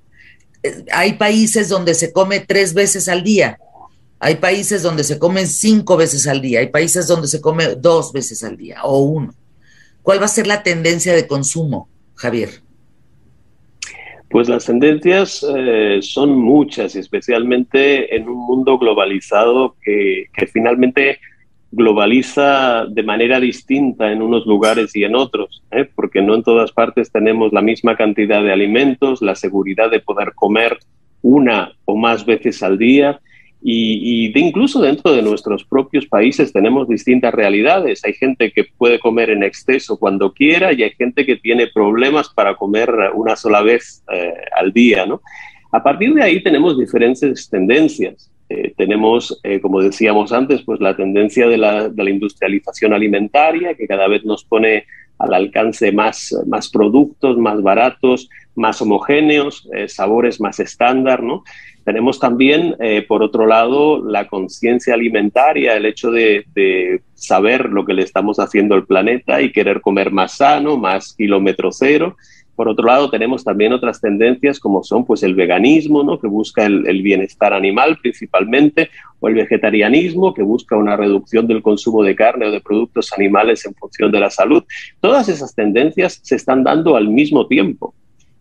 Eh, 0.62 0.86
hay 0.92 1.14
países 1.14 1.70
donde 1.70 1.96
se 1.96 2.14
come 2.14 2.40
tres 2.40 2.76
veces 2.76 3.08
al 3.08 3.24
día, 3.24 3.58
hay 4.20 4.36
países 4.36 4.84
donde 4.84 5.04
se 5.04 5.18
come 5.18 5.48
cinco 5.48 5.98
veces 5.98 6.28
al 6.28 6.40
día, 6.40 6.60
hay 6.60 6.68
países 6.68 7.08
donde 7.08 7.28
se 7.28 7.42
come 7.42 7.74
dos 7.74 8.14
veces 8.14 8.44
al 8.44 8.58
día 8.58 8.84
o 8.84 9.00
uno. 9.00 9.34
¿Cuál 10.06 10.22
va 10.22 10.26
a 10.26 10.28
ser 10.28 10.46
la 10.46 10.62
tendencia 10.62 11.16
de 11.16 11.26
consumo, 11.26 11.90
Javier? 12.14 12.50
Pues 14.30 14.48
las 14.48 14.66
tendencias 14.66 15.44
eh, 15.58 15.98
son 16.04 16.38
muchas, 16.38 16.96
especialmente 16.96 18.16
en 18.16 18.30
un 18.30 18.38
mundo 18.38 18.78
globalizado 18.78 19.76
que, 19.82 20.28
finalmente 20.54 21.18
globaliza 21.72 22.86
de 22.86 23.02
manera 23.02 23.40
distinta 23.40 24.12
en 24.12 24.22
unos 24.22 24.46
lugares 24.46 24.96
y 24.96 25.04
en 25.06 25.16
otros, 25.16 25.64
¿eh? 25.72 25.90
porque 25.96 26.22
no 26.22 26.36
en 26.36 26.44
todas 26.44 26.72
partes 26.72 27.12
tenemos 27.12 27.52
la 27.52 27.64
misma 27.64 27.98
cantidad 27.98 28.44
de 28.44 28.54
alimentos, 28.54 29.24
la 29.24 29.34
seguridad 29.34 29.90
de 29.90 30.02
poder 30.02 30.34
comer 30.36 30.78
una 31.24 31.74
o 31.86 31.98
más 31.98 32.28
veces 32.28 32.62
al 32.62 32.78
día 32.78 33.20
y, 33.68 34.32
de 34.32 34.40
incluso 34.40 34.82
dentro 34.82 35.12
de 35.12 35.24
nuestros 35.24 35.64
propios 35.64 36.06
países 36.06 36.54
tenemos 36.54 36.88
distintas 36.88 37.34
realidades. 37.34 38.06
Hay 38.06 38.14
gente 38.14 38.52
que 38.52 38.66
puede 38.78 39.00
comer 39.00 39.32
en 39.32 39.44
exceso 39.44 39.98
cuando 39.98 40.34
quiera 40.34 40.72
y 40.72 40.84
hay 40.84 40.92
gente 40.92 41.26
que 41.26 41.38
tiene 41.38 41.68
problemas 41.68 42.30
para 42.30 42.56
comer 42.56 42.92
una 43.16 43.36
sola 43.36 43.64
vez 43.64 44.04
eh, 44.14 44.34
al 44.56 44.72
día. 44.72 45.08
¿no? 45.08 45.22
A 45.72 45.82
partir 45.82 46.14
de 46.14 46.22
ahí 46.22 46.44
tenemos 46.44 46.78
diferentes 46.78 47.50
tendencias. 47.50 48.32
Eh, 48.50 48.72
tenemos, 48.78 49.40
eh, 49.44 49.60
como 49.60 49.82
decíamos 49.82 50.32
antes, 50.32 50.62
pues 50.62 50.80
la 50.80 50.96
tendencia 50.96 51.48
de 51.48 51.58
la, 51.58 51.90
de 51.90 52.04
la, 52.04 52.10
industrialización 52.12 52.94
alimentaria, 52.94 53.74
que 53.74 53.88
cada 53.88 54.08
vez 54.08 54.24
nos 54.24 54.44
pone 54.44 54.86
al 55.18 55.34
alcance 55.34 55.92
más, 55.92 56.38
más 56.46 56.70
productos, 56.70 57.40
más 57.40 57.64
baratos, 57.64 58.30
más 58.54 58.80
homogéneos, 58.84 59.68
sabores 59.88 60.40
más 60.40 60.60
estándar, 60.60 61.24
¿no? 61.24 61.44
Tenemos 61.86 62.20
también, 62.20 62.76
eh, 62.80 63.06
por 63.08 63.22
otro 63.22 63.46
lado, 63.46 64.04
la 64.04 64.28
conciencia 64.28 64.96
alimentaria, 64.96 65.78
el 65.78 65.86
hecho 65.86 66.10
de, 66.10 66.44
saber 67.14 67.70
lo 67.70 67.86
que 67.86 67.94
le 67.94 68.02
estamos 68.02 68.40
haciendo 68.40 68.74
al 68.76 68.86
planeta 68.86 69.42
y 69.42 69.52
querer 69.52 69.82
comer 69.82 70.12
más 70.12 70.38
sano, 70.38 70.78
más 70.78 71.14
kilómetro 71.14 71.72
cero. 71.72 72.18
Por 72.56 72.70
otro 72.70 72.88
lado, 72.88 73.10
tenemos 73.12 73.44
también 73.44 73.72
otras 73.72 74.02
tendencias 74.02 74.60
como 74.60 74.84
son 74.84 75.06
pues, 75.06 75.22
el 75.22 75.36
veganismo, 75.36 76.04
¿no? 76.04 76.20
que 76.20 76.28
busca 76.28 76.66
el, 76.66 76.88
el, 76.88 77.04
bienestar 77.04 77.54
animal 77.54 78.00
principalmente, 78.02 78.90
o 79.20 79.28
el 79.28 79.36
vegetarianismo, 79.36 80.34
que 80.34 80.42
busca 80.42 80.76
una 80.76 80.98
reducción 80.98 81.46
del 81.46 81.62
consumo 81.62 82.04
de 82.04 82.16
carne 82.16 82.48
o 82.48 82.52
de 82.52 82.62
productos 82.62 83.14
animales 83.14 83.64
en 83.66 83.76
función 83.76 84.12
de 84.12 84.20
la 84.20 84.32
salud. 84.32 84.64
Todas 85.00 85.30
esas 85.30 85.54
tendencias 85.54 86.20
se 86.24 86.36
están 86.36 86.64
dando 86.64 86.96
al 86.96 87.10
mismo 87.10 87.46
tiempo. 87.46 87.94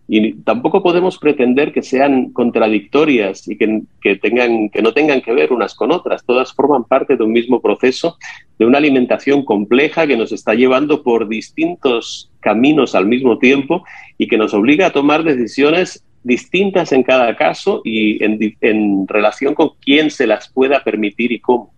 Y 0.06 0.34
tampoco 0.42 0.82
podemos 0.82 1.18
pretender 1.18 1.72
que 1.72 1.82
sean 1.82 2.30
contradictorias 2.32 3.48
y 3.48 3.56
que, 3.56 4.16
tengan, 4.16 4.68
que 4.68 4.82
no 4.82 4.92
tengan 4.92 5.22
que 5.22 5.32
ver 5.32 5.52
unas 5.52 5.74
con 5.74 5.92
otras. 5.92 6.24
Todas 6.24 6.52
forman 6.52 6.84
parte 6.84 7.16
de 7.16 7.24
un 7.24 7.32
mismo 7.32 7.62
proceso, 7.62 8.18
de 8.58 8.66
una 8.66 8.78
alimentación 8.78 9.44
compleja 9.44 10.06
que 10.06 10.16
nos 10.16 10.30
está 10.32 10.54
llevando 10.54 11.02
por 11.02 11.28
distintos 11.28 12.30
caminos 12.40 12.94
al 12.94 13.06
mismo 13.06 13.38
tiempo 13.38 13.84
y 14.18 14.28
que 14.28 14.36
nos 14.36 14.52
obliga 14.52 14.88
a 14.88 14.92
tomar 14.92 15.24
decisiones 15.24 16.04
distintas 16.22 16.92
en 16.92 17.02
cada 17.02 17.34
caso 17.36 17.80
y 17.84 18.22
en, 18.22 18.38
en 18.60 19.08
relación 19.08 19.54
con 19.54 19.70
quién 19.80 20.10
se 20.10 20.26
las 20.26 20.48
pueda 20.48 20.84
permitir 20.84 21.32
y 21.32 21.40
cómo. 21.40 21.72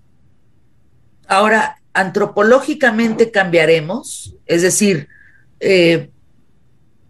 Ahora, 1.29 1.77
antropológicamente 1.93 3.31
cambiaremos, 3.31 4.37
es 4.47 4.63
decir, 4.63 5.09
eh, 5.61 6.11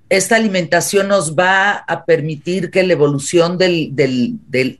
esta 0.08 0.36
alimentación 0.36 1.08
nos 1.08 1.34
va 1.34 1.72
a 1.72 2.04
permitir 2.04 2.70
que 2.70 2.84
la 2.84 2.92
evolución 2.92 3.58
del, 3.58 3.90
del, 3.96 4.38
del, 4.46 4.78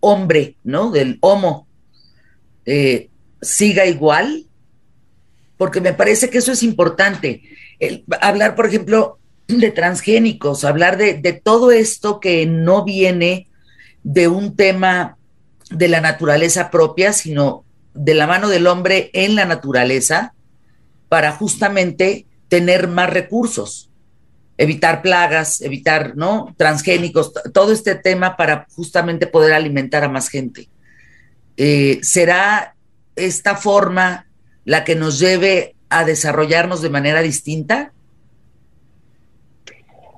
hombre, 0.00 0.56
¿no? 0.62 0.90
Del 0.90 1.18
homo, 1.20 1.66
eh, 2.66 3.08
siga 3.40 3.86
igual, 3.86 4.44
porque 5.56 5.80
me 5.80 5.94
parece 5.94 6.28
que 6.28 6.38
eso 6.38 6.52
es 6.52 6.62
importante. 6.62 7.42
hablar, 8.20 8.54
por 8.54 8.66
ejemplo, 8.66 9.18
de 9.48 9.70
transgénicos, 9.70 10.64
hablar 10.64 10.98
de, 10.98 11.14
de 11.14 11.32
todo 11.32 11.70
esto 11.70 12.20
que 12.20 12.44
no 12.46 12.84
viene 12.84 13.48
de 14.02 14.28
un 14.28 14.54
tema 14.54 15.16
de 15.70 15.88
la 15.88 16.00
naturaleza 16.00 16.70
propia, 16.70 17.12
sino 17.12 17.64
de 17.94 18.14
la 18.14 18.26
mano 18.26 18.48
del 18.48 18.66
hombre 18.66 19.10
en 19.14 19.34
la 19.34 19.46
naturaleza, 19.46 20.34
para 21.08 21.32
justamente 21.32 22.26
tener 22.48 22.88
más 22.88 23.08
recursos 23.08 23.90
evitar 24.58 25.02
plagas, 25.02 25.60
evitar, 25.60 26.16
¿no? 26.16 26.54
Transgénicos, 26.56 27.32
todo 27.52 27.72
este 27.72 27.94
tema 27.94 28.36
para 28.36 28.66
justamente 28.70 29.26
poder 29.26 29.52
alimentar 29.52 30.04
a 30.04 30.08
más 30.08 30.28
gente. 30.28 30.68
Eh, 31.56 31.98
¿Será 32.02 32.74
esta 33.16 33.56
forma 33.56 34.26
la 34.64 34.84
que 34.84 34.94
nos 34.94 35.18
lleve 35.18 35.74
a 35.88 36.04
desarrollarnos 36.04 36.82
de 36.82 36.90
manera 36.90 37.22
distinta? 37.22 37.92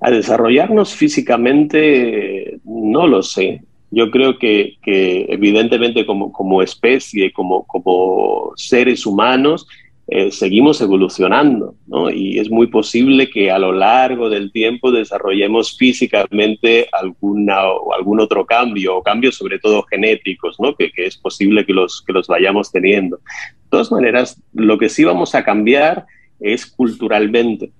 A 0.01 0.11
desarrollarnos 0.11 0.95
físicamente, 0.95 2.61
no 2.65 3.07
lo 3.07 3.23
sé. 3.23 3.63
Yo 3.91 4.11
creo 4.11 4.39
que, 4.39 4.77
evidentemente 4.85 6.07
como, 6.07 6.33
como 6.33 6.63
especie, 6.63 7.33
como, 7.33 7.65
como 7.65 8.53
seres 8.57 9.07
humanos, 9.07 9.67
eh, 10.11 10.33
seguimos 10.33 10.81
evolucionando, 10.81 11.75
¿no? 11.87 12.09
Y 12.09 12.39
es 12.39 12.51
muy 12.51 12.69
posible 12.69 13.29
que 13.29 13.51
a 13.51 13.59
lo 13.59 13.73
largo 13.73 14.31
del 14.31 14.51
tiempo 14.51 14.91
desarrollemos 14.91 15.77
físicamente 15.77 16.89
alguna 16.93 17.69
o 17.69 17.93
algún 17.93 18.19
otro 18.19 18.47
cambio, 18.47 18.97
o 18.97 19.03
cambios 19.03 19.35
sobre 19.35 19.59
todo 19.59 19.83
genéticos, 19.83 20.59
¿no? 20.59 20.75
Que, 20.75 20.91
que, 20.91 21.05
es 21.05 21.19
posible 21.19 21.67
que 21.67 21.75
los, 21.75 22.03
que 22.07 22.15
los 22.15 22.27
vayamos 22.27 22.73
teniendo. 22.73 23.19
De 23.19 23.69
todas 23.69 23.93
maneras, 23.93 24.43
lo 24.55 24.79
que 24.79 24.89
sí 24.89 25.05
vamos 25.05 25.35
a 25.35 25.45
cambiar 25.45 26.07
es 26.41 26.65
culturalmente, 26.65 27.71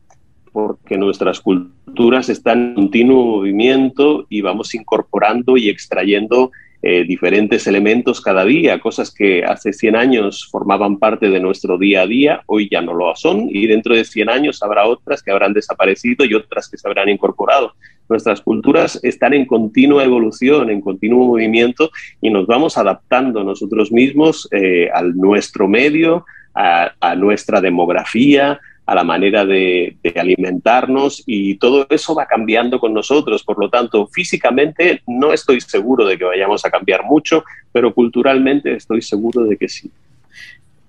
porque 0.53 0.99
nuestras 0.99 1.41
culturas 1.41 2.29
están 2.29 2.61
en 2.61 2.75
continuo 2.75 3.37
movimiento 3.39 4.27
y 4.29 4.43
vamos 4.43 4.75
incorporando 4.75 5.57
y 5.57 5.71
extrayendo 5.71 6.51
eh, 6.81 7.05
diferentes 7.05 7.67
elementos 7.67 8.21
cada 8.21 8.45
día, 8.45 8.79
cosas 8.79 9.13
que 9.13 9.45
hace 9.45 9.73
100 9.73 9.97
años 9.97 10.49
formaban 10.49 10.99
parte 10.99 11.29
de 11.29 11.41
nuestro 11.41 11.77
día 11.77 12.03
a 12.03 12.07
día, 12.07 12.43
hoy 12.47 12.69
ya 12.71 12.81
no 12.81 12.95
lo 12.95 13.15
son 13.17 13.49
y 13.51 13.67
dentro 13.67 13.97
de 13.97 14.05
100 14.05 14.31
años 14.31 14.63
habrá 14.63 14.87
otras 14.87 15.23
que 15.23 15.33
habrán 15.33 15.53
desaparecido 15.53 16.25
y 16.25 16.35
otras 16.35 16.69
que 16.69 16.79
se 16.79 16.87
habrán 16.87 17.09
incorporado. 17.09 17.73
Nuestras 18.09 18.41
culturas 18.41 19.01
están 19.03 19.35
en 19.35 19.45
continua 19.45 20.05
evolución, 20.05 20.71
en 20.71 20.81
continuo 20.81 21.27
movimiento 21.27 21.91
y 22.21 22.31
nos 22.31 22.47
vamos 22.47 22.79
adaptando 22.79 23.43
nosotros 23.43 23.91
mismos 23.91 24.49
eh, 24.53 24.89
al 24.95 25.17
nuestro 25.17 25.67
medio, 25.67 26.25
a 26.55 27.15
nuestra 27.15 27.61
demografía, 27.61 28.59
a 28.89 28.95
la 28.95 29.05
manera 29.05 29.45
de, 29.45 29.99
alimentarnos 30.17 31.23
y 31.27 31.57
todo 31.57 31.87
eso 31.91 32.15
va 32.15 32.25
cambiando 32.25 32.81
con 32.81 32.95
nosotros. 32.95 33.45
Por 33.45 33.59
lo 33.59 33.69
tanto, 33.69 34.07
físicamente 34.07 35.03
no 35.07 35.35
estoy 35.35 35.61
seguro 35.61 36.07
de 36.07 36.17
que 36.17 36.25
vayamos 36.25 36.65
a 36.65 36.71
cambiar 36.71 37.05
mucho, 37.05 37.45
pero 37.71 37.93
culturalmente 37.93 38.75
estoy 38.75 39.03
seguro 39.03 39.45
de 39.45 39.59
que 39.59 39.69
sí. 39.69 39.91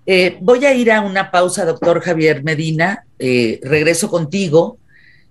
Eh, 0.05 0.37
voy 0.39 0.63
a 0.63 0.73
ir 0.73 0.93
a 0.93 1.01
una 1.01 1.29
pausa, 1.29 1.65
doctor 1.65 1.99
Javier 1.99 2.41
Medina. 2.41 3.03
Eh, 3.19 3.59
regreso 3.63 4.09
contigo 4.09 4.77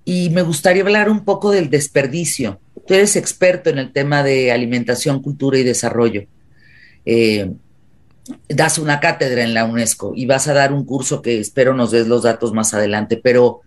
y 0.05 0.29
me 0.29 0.43
gustaría 0.43 0.83
hablar 0.83 1.09
un 1.09 1.25
poco 1.25 1.51
del 1.51 1.71
desperdicio. 1.71 2.61
Tú 2.87 2.93
eres 2.93 3.17
experto 3.17 3.71
en 3.71 3.79
el 3.79 3.93
tema 3.93 4.23
de 4.23 4.53
alimentación, 4.53 5.23
cultura 5.23 5.57
y 5.57 5.63
desarrollo. 5.63 6.25
Eh, 7.07 7.51
das 8.49 8.79
una 8.79 9.01
cátedra 9.01 9.43
en 9.43 9.55
la 9.55 9.65
UNESCO 9.65 10.13
y 10.15 10.27
vas 10.27 10.49
a 10.49 10.55
dar 10.55 10.73
un 10.73 10.85
curso 10.85 11.23
que 11.23 11.41
espero 11.41 11.75
nos 11.75 11.91
des 11.91 12.07
los 12.07 12.23
datos 12.23 12.53
más 12.53 12.75
adelante, 12.75 13.21
pero 13.23 13.63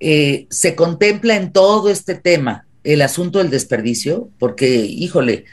eh, 0.00 0.46
se 0.50 0.74
contempla 0.74 1.36
en 1.36 1.52
todo 1.52 1.88
este 1.88 2.14
tema 2.14 2.66
el 2.82 3.02
asunto 3.02 3.38
del 3.38 3.50
desperdicio, 3.50 4.28
porque, 4.38 4.76
híjole, 4.76 5.46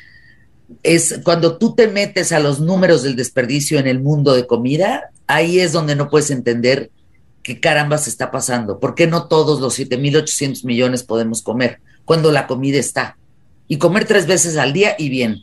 es 0.84 1.20
cuando 1.24 1.58
tú 1.58 1.76
te 1.76 1.88
metes 1.88 2.32
a 2.32 2.40
los 2.40 2.60
números 2.60 3.04
del 3.04 3.16
desperdicio 3.16 3.80
en 3.80 3.88
el 3.88 4.02
mundo 4.02 4.34
de 4.34 4.48
comida, 4.48 5.12
ahí 5.28 5.60
es 5.60 5.72
donde 5.72 5.96
no 5.96 6.10
puedes 6.10 6.32
entender 6.32 6.92
qué 7.44 7.60
caramba 7.60 7.98
se 7.98 8.10
está 8.10 8.32
pasando, 8.32 8.80
por 8.80 8.96
qué 8.96 9.08
no 9.08 9.28
todos 9.28 9.62
los 9.62 9.80
7.800 9.80 10.66
millones 10.66 11.04
podemos 11.04 11.42
comer 11.42 11.80
cuando 12.06 12.32
la 12.32 12.48
comida 12.48 12.78
está, 12.78 13.18
y 13.68 13.78
comer 13.78 14.06
tres 14.06 14.28
veces 14.28 14.58
al 14.58 14.74
día 14.74 14.96
y 14.98 15.10
bien. 15.10 15.38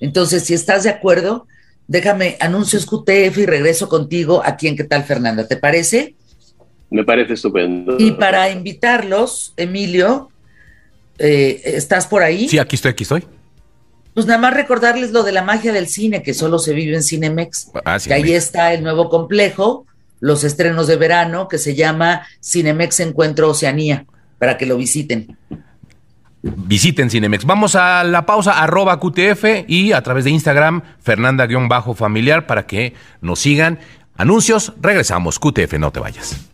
Entonces, 0.00 0.44
si 0.44 0.54
estás 0.54 0.84
de 0.84 0.90
acuerdo, 0.90 1.46
déjame, 1.88 2.36
anuncios 2.38 2.86
QTF 2.86 3.38
y 3.38 3.46
regreso 3.46 3.88
contigo 3.88 4.42
aquí 4.44 4.68
en 4.68 4.76
¿Qué 4.76 4.84
tal, 4.84 5.02
Fernanda? 5.02 5.48
¿Te 5.48 5.56
parece? 5.56 6.14
Me 6.90 7.02
parece 7.04 7.32
estupendo. 7.34 7.96
Y 7.98 8.12
para 8.12 8.50
invitarlos, 8.50 9.52
Emilio, 9.56 10.30
eh, 11.18 11.60
¿estás 11.64 12.06
por 12.06 12.22
ahí? 12.22 12.48
Sí, 12.48 12.58
aquí 12.58 12.76
estoy, 12.76 12.92
aquí 12.92 13.02
estoy. 13.02 13.24
Pues 14.14 14.26
nada 14.26 14.38
más 14.38 14.54
recordarles 14.54 15.10
lo 15.12 15.22
de 15.22 15.32
la 15.32 15.42
magia 15.42 15.72
del 15.72 15.88
cine, 15.88 16.22
que 16.22 16.34
solo 16.34 16.58
se 16.58 16.72
vive 16.72 16.94
en 16.94 17.02
Cinemex. 17.02 17.70
Ah, 17.84 17.98
que 18.02 18.14
ahí 18.14 18.32
está 18.32 18.72
el 18.72 18.82
nuevo 18.82 19.08
complejo, 19.08 19.86
los 20.20 20.44
estrenos 20.44 20.86
de 20.86 20.96
verano, 20.96 21.48
que 21.48 21.58
se 21.58 21.74
llama 21.74 22.26
Cinemex 22.42 23.00
Encuentro 23.00 23.50
Oceanía, 23.50 24.06
para 24.38 24.56
que 24.56 24.66
lo 24.66 24.76
visiten 24.76 25.36
visiten 26.42 27.10
Cinemex. 27.10 27.44
Vamos 27.44 27.74
a 27.74 28.04
la 28.04 28.26
pausa, 28.26 28.62
arroba 28.62 28.98
QTF 29.00 29.66
y 29.66 29.92
a 29.92 30.02
través 30.02 30.24
de 30.24 30.30
Instagram, 30.30 30.82
Fernanda-familiar, 31.00 32.46
para 32.46 32.66
que 32.66 32.94
nos 33.20 33.40
sigan. 33.40 33.78
Anuncios, 34.16 34.72
regresamos. 34.80 35.38
QTF, 35.38 35.74
no 35.78 35.90
te 35.90 36.00
vayas. 36.00 36.47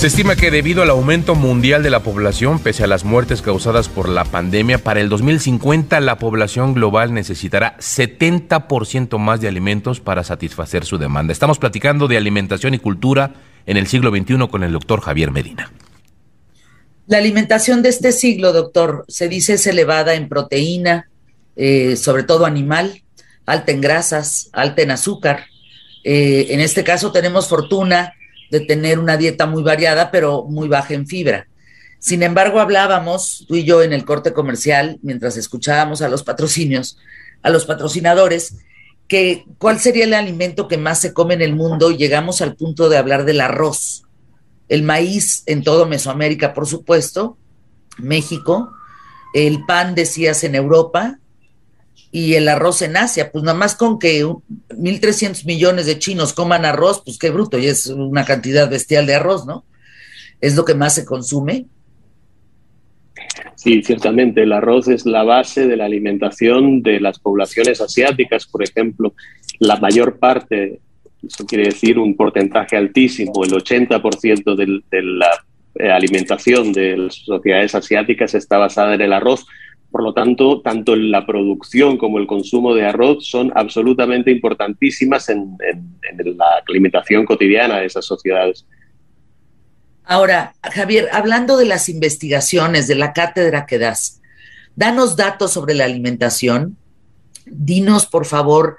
Se 0.00 0.06
estima 0.06 0.34
que 0.34 0.50
debido 0.50 0.82
al 0.82 0.88
aumento 0.88 1.34
mundial 1.34 1.82
de 1.82 1.90
la 1.90 2.02
población, 2.02 2.58
pese 2.58 2.84
a 2.84 2.86
las 2.86 3.04
muertes 3.04 3.42
causadas 3.42 3.90
por 3.90 4.08
la 4.08 4.24
pandemia, 4.24 4.78
para 4.78 5.02
el 5.02 5.10
2050 5.10 6.00
la 6.00 6.16
población 6.16 6.72
global 6.72 7.12
necesitará 7.12 7.76
70% 7.76 9.18
más 9.18 9.42
de 9.42 9.48
alimentos 9.48 10.00
para 10.00 10.24
satisfacer 10.24 10.86
su 10.86 10.96
demanda. 10.96 11.34
Estamos 11.34 11.58
platicando 11.58 12.08
de 12.08 12.16
alimentación 12.16 12.72
y 12.72 12.78
cultura 12.78 13.34
en 13.66 13.76
el 13.76 13.88
siglo 13.88 14.10
XXI 14.10 14.48
con 14.48 14.64
el 14.64 14.72
doctor 14.72 15.02
Javier 15.02 15.32
Medina. 15.32 15.70
La 17.06 17.18
alimentación 17.18 17.82
de 17.82 17.90
este 17.90 18.12
siglo, 18.12 18.54
doctor, 18.54 19.04
se 19.06 19.28
dice 19.28 19.52
es 19.52 19.66
elevada 19.66 20.14
en 20.14 20.30
proteína, 20.30 21.10
eh, 21.56 21.96
sobre 21.96 22.22
todo 22.22 22.46
animal, 22.46 23.02
alta 23.44 23.70
en 23.70 23.82
grasas, 23.82 24.48
alta 24.54 24.80
en 24.80 24.92
azúcar. 24.92 25.44
Eh, 26.04 26.46
en 26.52 26.60
este 26.60 26.84
caso 26.84 27.12
tenemos 27.12 27.48
fortuna 27.48 28.14
de 28.50 28.60
tener 28.60 28.98
una 28.98 29.16
dieta 29.16 29.46
muy 29.46 29.62
variada, 29.62 30.10
pero 30.10 30.44
muy 30.44 30.68
baja 30.68 30.94
en 30.94 31.06
fibra. 31.06 31.46
Sin 31.98 32.22
embargo, 32.22 32.60
hablábamos 32.60 33.44
tú 33.46 33.56
y 33.56 33.64
yo 33.64 33.82
en 33.82 33.92
el 33.92 34.04
corte 34.04 34.32
comercial, 34.32 34.98
mientras 35.02 35.36
escuchábamos 35.36 36.02
a 36.02 36.08
los 36.08 36.22
patrocinios, 36.22 36.96
a 37.42 37.50
los 37.50 37.66
patrocinadores, 37.66 38.56
que 39.06 39.44
cuál 39.58 39.80
sería 39.80 40.04
el 40.04 40.14
alimento 40.14 40.68
que 40.68 40.78
más 40.78 41.00
se 41.00 41.12
come 41.12 41.34
en 41.34 41.42
el 41.42 41.54
mundo 41.54 41.90
y 41.90 41.96
llegamos 41.96 42.40
al 42.40 42.54
punto 42.54 42.88
de 42.88 42.96
hablar 42.96 43.24
del 43.24 43.40
arroz, 43.40 44.04
el 44.68 44.82
maíz 44.82 45.42
en 45.46 45.64
todo 45.64 45.84
Mesoamérica, 45.84 46.54
por 46.54 46.66
supuesto, 46.66 47.36
México, 47.98 48.70
el 49.34 49.66
pan, 49.66 49.94
decías, 49.94 50.44
en 50.44 50.54
Europa, 50.54 51.18
y 52.12 52.34
el 52.34 52.48
arroz 52.48 52.82
en 52.82 52.96
Asia, 52.96 53.30
pues 53.30 53.44
nada 53.44 53.56
más 53.56 53.76
con 53.76 53.98
que 53.98 54.24
1.300 54.24 55.44
millones 55.44 55.86
de 55.86 55.98
chinos 55.98 56.32
coman 56.32 56.64
arroz, 56.64 57.02
pues 57.04 57.18
qué 57.18 57.30
bruto, 57.30 57.58
y 57.58 57.66
es 57.66 57.86
una 57.86 58.24
cantidad 58.24 58.68
bestial 58.68 59.06
de 59.06 59.14
arroz, 59.14 59.46
¿no? 59.46 59.64
Es 60.40 60.56
lo 60.56 60.64
que 60.64 60.74
más 60.74 60.94
se 60.94 61.04
consume. 61.04 61.66
Sí, 63.54 63.82
ciertamente, 63.82 64.42
el 64.42 64.52
arroz 64.52 64.88
es 64.88 65.06
la 65.06 65.22
base 65.22 65.66
de 65.66 65.76
la 65.76 65.84
alimentación 65.84 66.82
de 66.82 66.98
las 66.98 67.18
poblaciones 67.18 67.80
asiáticas, 67.80 68.46
por 68.46 68.64
ejemplo, 68.64 69.14
la 69.58 69.76
mayor 69.76 70.18
parte, 70.18 70.80
eso 71.24 71.46
quiere 71.46 71.64
decir 71.64 71.98
un 71.98 72.16
porcentaje 72.16 72.76
altísimo, 72.76 73.44
el 73.44 73.52
80% 73.52 74.56
de 74.56 75.02
la 75.02 75.44
eh, 75.76 75.90
alimentación 75.90 76.72
de 76.72 76.96
las 76.96 77.14
sociedades 77.14 77.74
asiáticas 77.74 78.34
está 78.34 78.58
basada 78.58 78.94
en 78.94 79.02
el 79.02 79.12
arroz, 79.12 79.46
Por 79.90 80.04
lo 80.04 80.14
tanto, 80.14 80.60
tanto 80.60 80.94
la 80.94 81.26
producción 81.26 81.96
como 81.98 82.18
el 82.18 82.26
consumo 82.26 82.74
de 82.74 82.86
arroz 82.86 83.26
son 83.26 83.52
absolutamente 83.56 84.30
importantísimas 84.30 85.28
en, 85.28 85.56
la 86.16 86.62
alimentación 86.68 87.24
cotidiana 87.24 87.78
de 87.78 87.86
esas 87.86 88.04
sociedades. 88.06 88.66
Ahora, 90.04 90.54
Javier, 90.62 91.08
hablando 91.12 91.56
de 91.56 91.66
las 91.66 91.88
investigaciones, 91.88 92.86
de 92.86 92.94
la 92.94 93.12
cátedra 93.12 93.66
que 93.66 93.78
das, 93.78 94.20
danos 94.76 95.16
datos 95.16 95.52
sobre 95.52 95.74
la 95.74 95.84
alimentación. 95.84 96.76
Dinos, 97.46 98.06
por 98.06 98.26
favor, 98.26 98.76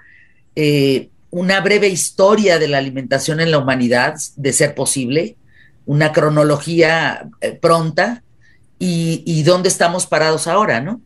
eh, 0.55 1.09
una 1.29 1.59
breve 1.61 1.87
historia 1.87 2.57
de 2.57 2.67
la 2.67 2.77
alimentación 2.77 3.39
en 3.39 3.51
la 3.51 3.57
humanidad, 3.57 4.15
de 4.35 4.53
ser 4.53 4.75
posible, 4.75 5.35
una 5.85 6.11
cronología 6.11 7.29
eh, 7.41 7.51
pronta 7.51 8.23
y, 8.83 9.43
dónde 9.43 9.69
estamos 9.69 10.07
parados 10.07 10.47
ahora, 10.47 10.81
¿no? 10.81 11.01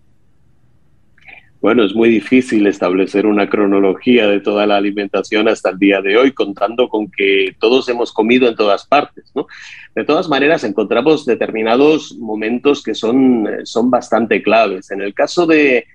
Bueno, 1.60 1.84
es 1.84 1.94
muy 1.96 2.10
difícil 2.10 2.68
establecer 2.68 3.26
una 3.26 3.50
cronología 3.50 4.28
de 4.28 4.40
toda 4.40 4.66
la 4.68 4.78
alimentación 4.78 5.48
hasta 5.48 5.72
el 5.72 5.80
día 5.80 6.00
de 6.02 6.16
hoy, 6.16 6.32
contando 6.32 6.88
con 6.88 7.10
que 7.10 7.56
todos 7.60 7.90
hemos 7.90 8.14
comido 8.14 8.48
en 8.48 8.56
todas 8.56 8.86
partes, 8.86 9.32
¿no? 9.36 9.48
De 9.94 10.06
todas 10.06 10.30
maneras, 10.30 10.64
encontramos 10.64 11.26
determinados 11.26 12.16
momentos 12.18 12.82
que 12.82 12.94
son, 12.94 13.48
son 13.64 13.90
bastante 13.90 14.42
claves. 14.42 14.92
En 14.92 15.02
el 15.02 15.14
caso 15.14 15.46
de, 15.46 15.86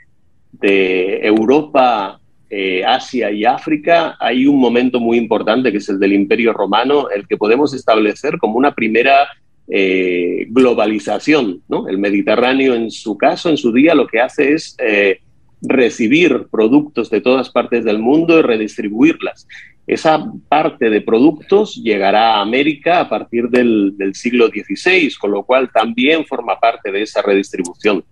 Europa, 0.60 2.20
eh, 2.50 2.84
Asia 2.84 3.30
y 3.30 3.44
África, 3.44 4.16
hay 4.18 4.46
un 4.46 4.58
momento 4.58 4.98
muy 4.98 5.16
importante 5.16 5.70
que 5.70 5.78
es 5.78 5.88
el 5.88 6.00
del 6.00 6.12
Imperio 6.12 6.52
Romano, 6.52 7.08
el 7.08 7.26
que 7.28 7.36
podemos 7.36 7.72
establecer 7.72 8.38
como 8.38 8.58
una 8.58 8.74
primera 8.74 9.28
eh, 9.72 10.46
globalización. 10.48 11.62
¿no? 11.68 11.86
El 11.86 11.98
Mediterráneo, 11.98 12.74
en 12.74 12.90
su 12.90 13.16
caso, 13.16 13.50
en 13.50 13.56
su 13.56 13.72
día, 13.72 13.94
lo 13.94 14.08
que 14.08 14.20
hace 14.20 14.54
es 14.54 14.76
eh, 14.80 15.20
recibir 15.62 16.46
productos 16.50 17.08
de 17.08 17.20
todas 17.20 17.50
partes 17.50 17.84
del 17.84 18.00
mundo 18.00 18.36
y 18.36 18.42
redistribuirlas. 18.42 19.46
Esa 19.86 20.24
parte 20.48 20.90
de 20.90 21.00
productos 21.00 21.76
llegará 21.76 22.34
a 22.34 22.40
América 22.40 22.98
a 22.98 23.08
partir 23.08 23.48
del, 23.48 23.94
siglo 24.14 24.48
XVI, 24.48 25.12
con 25.20 25.30
lo 25.30 25.44
cual 25.44 25.70
también 25.72 26.26
forma 26.26 26.58
parte 26.58 26.90
de 26.90 27.02
esa 27.02 27.22
redistribución. 27.22 28.04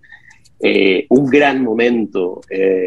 Eh, 0.61 1.07
un 1.09 1.27
gran 1.27 1.63
momento 1.63 2.41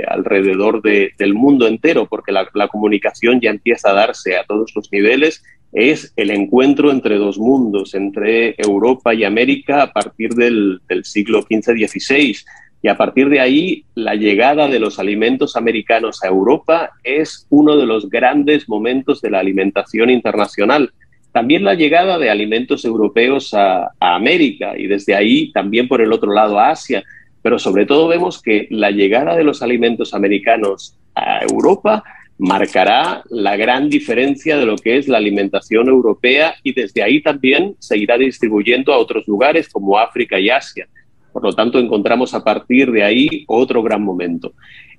alrededor 0.08 0.82
del 0.82 1.34
mundo 1.34 1.68
entero, 1.68 2.06
porque 2.08 2.32
la, 2.32 2.48
la, 2.54 2.70
comunicación 2.70 3.40
ya 3.42 3.50
empieza 3.50 3.92
a 3.92 3.94
darse 3.94 4.38
a 4.38 4.46
todos 4.46 4.72
los 4.76 4.92
niveles 4.92 5.44
es 5.72 6.14
el 6.18 6.32
encuentro 6.32 6.92
entre 6.92 7.16
dos 7.18 7.38
mundos, 7.38 7.94
entre 7.94 8.56
Europa 8.58 9.14
y 9.14 9.24
América 9.24 9.84
a 9.84 9.92
partir 9.92 10.32
del, 10.34 10.82
siglo 11.04 11.44
XV-XVI. 11.44 12.38
Y 12.84 12.88
a 12.88 12.98
partir 12.98 13.30
de 13.30 13.40
ahí, 13.40 13.86
la 13.96 14.16
llegada 14.16 14.68
de 14.68 14.80
los 14.80 15.00
alimentos 15.00 15.56
americanos 15.56 16.24
a 16.24 16.28
Europa 16.28 16.92
es 17.04 17.46
uno 17.50 17.78
de 17.78 17.86
los 17.86 18.10
grandes 18.10 18.68
momentos 18.68 19.22
de 19.22 19.30
la 19.30 19.40
alimentación 19.40 20.10
internacional. 20.10 20.92
También 21.32 21.64
la 21.64 21.76
llegada 21.76 22.18
de 22.18 22.30
alimentos 22.30 22.84
europeos 22.84 23.54
a, 23.54 23.92
a 24.00 24.16
América 24.16 24.78
y 24.78 24.88
desde 24.88 25.16
ahí 25.16 25.52
también 25.54 25.88
por 25.88 26.02
el 26.02 26.12
otro 26.12 26.34
lado 26.34 26.60
a 26.60 26.72
Asia. 26.72 27.04
Pero 27.42 27.60
sobre 27.60 27.86
todo 27.86 28.08
vemos 28.08 28.42
que 28.42 28.68
la 28.72 28.92
llegada 28.92 29.36
de 29.36 29.44
los 29.44 29.62
alimentos 29.62 30.14
americanos 30.14 30.98
a 31.16 31.44
Europa 31.44 32.04
marcará 32.42 33.22
la 33.30 33.56
gran 33.56 33.88
diferencia 33.88 34.58
de 34.58 34.66
lo 34.66 34.76
que 34.76 34.98
es 34.98 35.08
la 35.08 35.20
alimentación 35.20 35.88
europea 35.88 36.56
y 36.64 36.74
desde 36.74 37.04
ahí 37.04 37.22
también 37.22 37.76
se 37.78 38.00
irá 38.00 38.18
distribuyendo 38.18 38.92
a 38.92 38.98
otros 38.98 39.28
lugares 39.28 39.70
como 39.70 40.00
África 40.00 40.40
y 40.40 40.50
Asia. 40.50 40.88
Por 41.32 41.44
lo 41.44 41.54
tanto, 41.54 41.78
encontramos 41.78 42.34
a 42.34 42.44
partir 42.44 42.92
de 42.92 43.04
ahí 43.04 43.44
otro 43.46 43.84
gran 43.84 44.02
momento. 44.02 44.54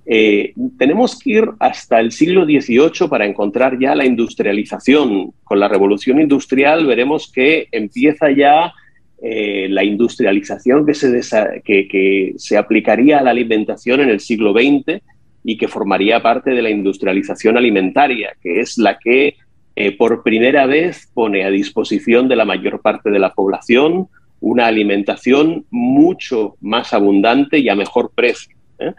Eh, 0.07 0.55
tenemos 0.79 1.19
que 1.19 1.31
ir 1.31 1.49
hasta 1.59 1.99
el 1.99 2.13
siglo 2.13 2.45
XVIII 2.45 3.09
para 3.11 3.27
encontrar 3.27 3.77
ya 3.77 3.97
la 3.97 4.07
industrialización. 4.07 5.33
Con 5.43 5.59
la 5.59 5.67
revolución 5.67 6.21
industrial 6.21 6.87
veremos 6.87 7.33
que 7.33 7.67
empieza 7.73 8.31
ya 8.31 8.73
eh, 9.21 9.67
la 9.69 9.83
industrialización 9.83 10.87
que 10.87 10.95
se, 10.95 11.21
que, 11.65 11.89
que 11.89 12.35
se 12.37 12.57
aplicaría 12.57 13.19
a 13.19 13.23
la 13.25 13.31
alimentación 13.31 14.01
en 14.01 14.11
el 14.11 14.21
siglo 14.21 14.53
XX 14.53 15.03
y 15.45 15.57
que 15.57 15.69
formaría 15.69 16.23
parte 16.23 16.51
de 16.51 16.63
la 16.63 16.71
industrialización 16.71 17.57
alimentaria, 17.57 18.35
que 18.43 18.61
es 18.61 18.79
la 18.79 18.99
que 18.99 19.37
eh, 19.75 19.97
por 19.97 20.23
primera 20.23 20.67
vez 20.67 21.11
pone 21.15 21.45
a 21.45 21.51
disposición 21.51 22.29
de 22.29 22.37
la 22.37 22.45
mayor 22.45 22.81
parte 22.81 23.11
de 23.11 23.19
la 23.19 23.33
población 23.33 24.09
una 24.41 24.67
alimentación 24.67 25.65
mucho 25.71 26.57
más 26.61 26.93
abundante 26.93 27.59
y 27.59 27.69
a 27.69 27.77
mejor 27.77 28.13
precio. 28.15 28.55
¿eh? 28.79 28.93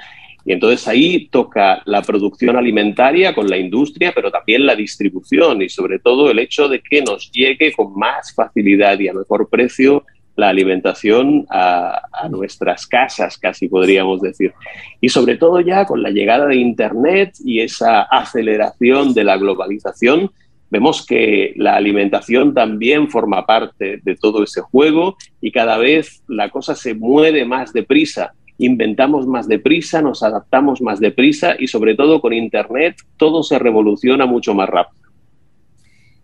Y 0.45 0.53
entonces 0.53 0.87
ahí 0.87 1.27
toca 1.27 1.81
la 1.85 2.01
producción 2.01 2.57
alimentaria 2.57 3.33
con 3.33 3.49
la 3.49 3.57
industria, 3.57 4.11
pero 4.13 4.31
también 4.31 4.65
la 4.65 4.75
distribución 4.75 5.61
y 5.61 5.69
sobre 5.69 5.99
todo 5.99 6.31
el 6.31 6.39
hecho 6.39 6.67
de 6.67 6.81
que 6.81 7.01
nos 7.01 7.31
llegue 7.31 7.71
con 7.71 7.93
más 7.97 8.33
facilidad 8.33 8.99
y 8.99 9.07
a 9.07 9.13
mejor 9.13 9.49
precio 9.49 10.05
la 10.35 10.49
alimentación 10.49 11.45
a, 11.49 12.01
nuestras 12.29 12.87
casas, 12.87 13.37
casi 13.37 13.67
podríamos 13.67 14.21
decir. 14.21 14.53
Y 15.01 15.09
sobre 15.09 15.37
todo 15.37 15.59
ya 15.59 15.85
con 15.85 16.01
la 16.01 16.09
llegada 16.09 16.47
de 16.47 16.55
Internet 16.55 17.35
y 17.43 17.59
esa 17.59 18.01
aceleración 18.03 19.13
de 19.13 19.23
la 19.23 19.37
globalización, 19.37 20.31
vemos 20.69 21.05
que 21.05 21.53
la 21.57 21.75
alimentación 21.75 22.53
también 22.53 23.09
forma 23.09 23.45
parte 23.45 23.99
de 24.01 24.15
todo 24.15 24.43
ese 24.43 24.61
juego 24.61 25.17
y 25.41 25.51
cada 25.51 25.77
vez 25.77 26.23
la 26.27 26.49
cosa 26.49 26.75
se 26.75 26.95
mueve 26.95 27.45
más 27.45 27.73
deprisa. 27.73 28.33
Inventamos 28.57 29.27
más 29.27 29.47
deprisa, 29.47 30.01
nos 30.01 30.23
adaptamos 30.23 30.81
más 30.81 30.99
deprisa 30.99 31.55
y 31.59 31.67
sobre 31.67 31.95
todo 31.95 32.21
con 32.21 32.33
Internet 32.33 32.95
todo 33.17 33.43
se 33.43 33.59
revoluciona 33.59 34.25
mucho 34.25 34.53
más 34.53 34.69
rápido. 34.69 35.03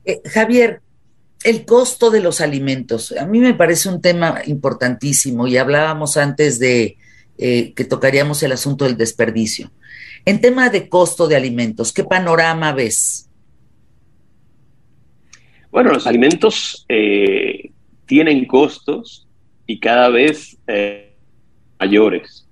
Eh, 0.05 0.21
Javier, 0.25 0.81
el 1.43 1.65
costo 1.65 2.09
de 2.11 2.21
los 2.21 2.41
alimentos. 2.41 3.13
A 3.13 3.25
mí 3.25 3.39
me 3.39 3.53
parece 3.53 3.89
un 3.89 4.01
tema 4.01 4.41
importantísimo 4.45 5.47
y 5.47 5.57
hablábamos 5.57 6.17
antes 6.17 6.59
de 6.59 6.97
eh, 7.37 7.73
que 7.73 7.85
tocaríamos 7.85 8.43
el 8.43 8.51
asunto 8.51 8.85
del 8.85 8.97
desperdicio. 8.97 9.71
En 10.25 10.41
tema 10.41 10.69
de 10.69 10.89
costo 10.89 11.27
de 11.27 11.37
alimentos, 11.37 11.93
¿qué 11.93 12.03
panorama 12.03 12.73
ves? 12.73 13.29
Bueno, 15.71 15.93
los 15.93 16.07
alimentos 16.07 16.85
eh, 16.89 17.71
tienen 18.05 18.45
costos 18.45 19.27
y 19.65 19.79
cada 19.79 20.09
vez 20.09 20.57
eh, 20.67 21.15
mayores. 21.79 22.45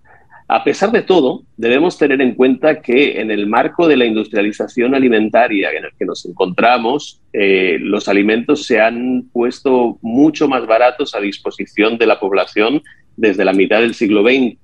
A 0.49 0.63
pesar 0.63 0.91
de 0.93 1.01
todo, 1.01 1.43
debemos 1.57 1.97
tener 1.97 2.21
en 2.21 2.33
cuenta 2.33 2.81
que 2.81 3.19
en 3.19 3.31
el 3.31 3.47
marco 3.47 3.85
de 3.85 3.97
la 3.97 4.05
industrialización 4.05 4.95
alimentaria 4.95 5.71
en 5.71 5.83
el 5.83 5.91
que 5.99 6.05
nos 6.05 6.25
encontramos, 6.25 7.21
eh, 7.33 7.77
los 7.81 8.07
alimentos 8.07 8.65
se 8.65 8.79
han 8.79 9.27
puesto 9.33 9.99
mucho 10.01 10.47
más 10.47 10.65
baratos 10.65 11.13
a 11.15 11.19
disposición 11.19 11.97
de 11.97 12.05
la 12.05 12.17
población 12.17 12.81
desde 13.17 13.43
la 13.43 13.51
mitad 13.51 13.81
del 13.81 13.93
siglo 13.93 14.23
XX. 14.23 14.57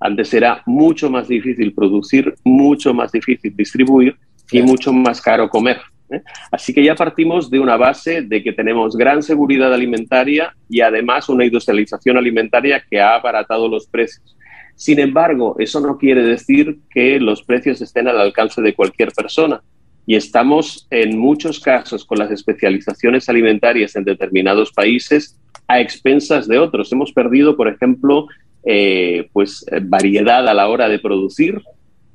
Antes 0.00 0.34
era 0.34 0.64
mucho 0.66 1.08
más 1.08 1.28
difícil 1.28 1.72
producir, 1.72 2.34
mucho 2.42 2.92
más 2.92 3.12
difícil 3.12 3.54
distribuir 3.54 4.16
y 4.50 4.60
mucho 4.62 4.92
más 4.92 5.20
caro 5.20 5.48
comer. 5.48 5.78
¿eh? 6.10 6.20
Así 6.50 6.74
que 6.74 6.82
ya 6.82 6.96
partimos 6.96 7.48
de 7.48 7.60
una 7.60 7.76
base 7.76 8.22
de 8.22 8.42
que 8.42 8.52
tenemos 8.52 8.96
gran 8.96 9.22
seguridad 9.22 9.72
alimentaria 9.72 10.52
y 10.68 10.80
además 10.80 11.28
una 11.28 11.44
industrialización 11.44 12.16
alimentaria 12.16 12.82
que 12.90 13.00
ha 13.00 13.14
abaratado 13.14 13.68
los 13.68 13.86
precios. 13.86 14.36
Sin 14.74 14.98
embargo, 14.98 15.56
eso 15.58 15.80
no 15.80 15.98
quiere 15.98 16.22
decir 16.22 16.78
que 16.90 17.20
los 17.20 17.42
precios 17.42 17.80
estén 17.80 18.08
al 18.08 18.18
alcance 18.18 18.60
de 18.62 18.74
cualquier 18.74 19.12
persona. 19.12 19.62
Y 20.06 20.16
estamos 20.16 20.88
en 20.90 21.18
muchos 21.18 21.60
casos 21.60 22.04
con 22.04 22.18
las 22.18 22.30
especializaciones 22.30 23.28
alimentarias 23.28 23.94
en 23.94 24.04
determinados 24.04 24.72
países 24.72 25.38
a 25.68 25.80
expensas 25.80 26.48
de 26.48 26.58
otros. 26.58 26.90
Hemos 26.92 27.12
perdido, 27.12 27.56
por 27.56 27.68
ejemplo, 27.68 28.26
eh, 28.64 29.28
pues 29.32 29.64
variedad 29.82 30.48
a 30.48 30.54
la 30.54 30.68
hora 30.68 30.88
de 30.88 30.98
producir 30.98 31.62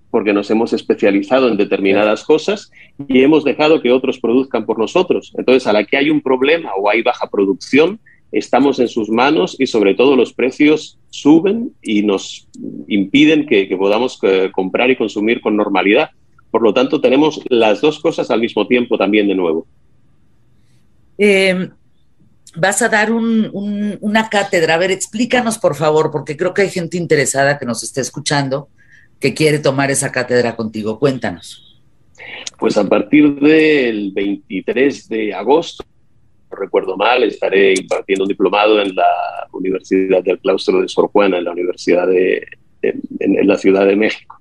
porque 0.09 0.33
nos 0.33 0.49
hemos 0.49 0.73
especializado 0.73 1.49
en 1.49 1.57
determinadas 1.57 2.23
cosas 2.23 2.71
y 3.07 3.21
hemos 3.21 3.43
dejado 3.43 3.81
que 3.81 3.91
otros 3.91 4.19
produzcan 4.19 4.65
por 4.65 4.79
nosotros. 4.79 5.33
Entonces, 5.37 5.67
a 5.67 5.73
la 5.73 5.83
que 5.83 5.97
hay 5.97 6.09
un 6.09 6.21
problema 6.21 6.71
o 6.75 6.89
hay 6.89 7.01
baja 7.01 7.29
producción, 7.29 7.99
estamos 8.31 8.79
en 8.79 8.87
sus 8.87 9.09
manos 9.09 9.55
y 9.59 9.67
sobre 9.67 9.95
todo 9.95 10.15
los 10.15 10.33
precios 10.33 10.99
suben 11.09 11.73
y 11.81 12.03
nos 12.03 12.47
impiden 12.87 13.45
que, 13.45 13.67
podamos 13.77 14.19
eh, 14.23 14.49
comprar 14.53 14.89
y 14.91 14.97
consumir 14.97 15.41
con 15.41 15.55
normalidad. 15.55 16.09
Por 16.51 16.61
lo 16.61 16.73
tanto, 16.73 17.01
tenemos 17.01 17.41
las 17.49 17.81
dos 17.81 17.99
cosas 17.99 18.29
al 18.31 18.39
mismo 18.39 18.67
tiempo 18.67 18.97
también 18.97 19.27
de 19.27 19.35
nuevo. 19.35 19.67
Em, 21.17 21.69
vas 22.55 22.81
a 22.81 22.89
dar 22.89 23.11
una 23.11 24.29
cátedra. 24.29 24.75
A 24.75 24.77
ver, 24.77 24.91
explícanos, 24.91 25.57
por 25.57 25.75
favor, 25.75 26.11
porque 26.11 26.37
creo 26.37 26.53
que 26.53 26.63
hay 26.63 26.69
gente 26.69 26.97
interesada 26.97 27.57
que 27.57 27.65
nos 27.65 27.83
está 27.83 28.01
escuchando 28.01 28.69
que 29.19 29.33
quiere 29.33 29.59
tomar 29.59 29.91
esa 29.91 30.11
cátedra 30.11 30.55
contigo. 30.55 30.99
Cuéntanos. 30.99 31.63
Pues 32.59 32.77
a 32.77 32.87
partir 32.87 33.35
del 33.39 34.11
23 34.11 35.09
de 35.09 35.33
agosto 35.33 35.83
recuerdo 36.51 36.95
mal, 36.97 37.23
estaré 37.23 37.73
impartiendo 37.73 38.23
un 38.23 38.29
diplomado 38.29 38.81
en 38.81 38.95
la 38.95 39.47
Universidad 39.51 40.23
del 40.23 40.39
Claustro 40.39 40.81
de 40.81 40.87
Sor 40.87 41.09
Juana, 41.09 41.37
en 41.37 41.45
la 41.45 41.51
Universidad 41.51 42.07
de, 42.07 42.45
en, 42.81 43.47
la 43.47 43.57
Ciudad 43.57 43.85
de 43.85 43.95
México. 43.95 44.37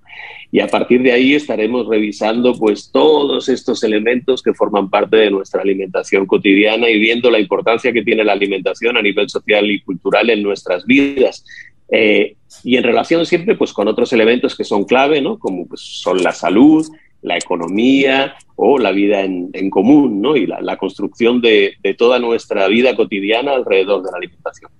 Y 0.53 0.61
a 0.61 0.69
partir 0.69 1.03
de 1.03 1.12
ahí 1.12 1.35
estaremos 1.35 1.87
revisando 1.88 2.55
pues 2.55 2.90
todos 2.92 3.49
estos 3.49 3.83
elementos 3.83 4.42
que 4.42 4.55
forman 4.55 4.88
parte 4.88 5.16
de 5.16 5.31
nuestra 5.31 5.62
alimentación 5.62 6.25
cotidiana 6.27 6.88
y 6.88 6.99
viendo 6.99 7.31
la 7.31 7.40
importancia 7.40 7.92
que 7.92 8.05
tiene 8.05 8.25
la 8.25 8.33
alimentación 8.33 8.97
a 8.97 9.03
nivel 9.03 9.29
social 9.29 9.69
y 9.71 9.81
cultural 9.81 10.31
en 10.31 10.42
nuestras 10.42 10.87
vidas. 10.87 11.45
Eh, 11.90 12.37
y 12.64 12.77
en 12.77 12.85
relación 12.85 13.27
siempre 13.27 13.57
pues 13.57 13.73
con 13.73 13.88
otros 13.88 14.12
elementos 14.12 14.57
que 14.57 14.64
son 14.64 14.85
clave, 14.85 15.21
¿no? 15.21 15.38
Como 15.38 15.66
pues, 15.66 15.81
son 15.81 16.23
la 16.23 16.33
salud, 16.33 16.87
la 17.27 17.37
economía 17.37 18.37
o 18.55 18.79
la 18.79 18.93
vida 18.93 19.21
en, 19.21 19.71
común, 19.71 20.23
¿no? 20.23 20.37
Y 20.37 20.47
la, 20.47 20.77
construcción 20.77 21.43
de, 21.43 21.77
toda 21.99 22.21
nuestra 22.21 22.69
vida 22.69 22.95
cotidiana 22.95 23.53
alrededor 23.53 24.03
de 24.03 24.12
la 24.12 24.19
alimentación. 24.19 24.71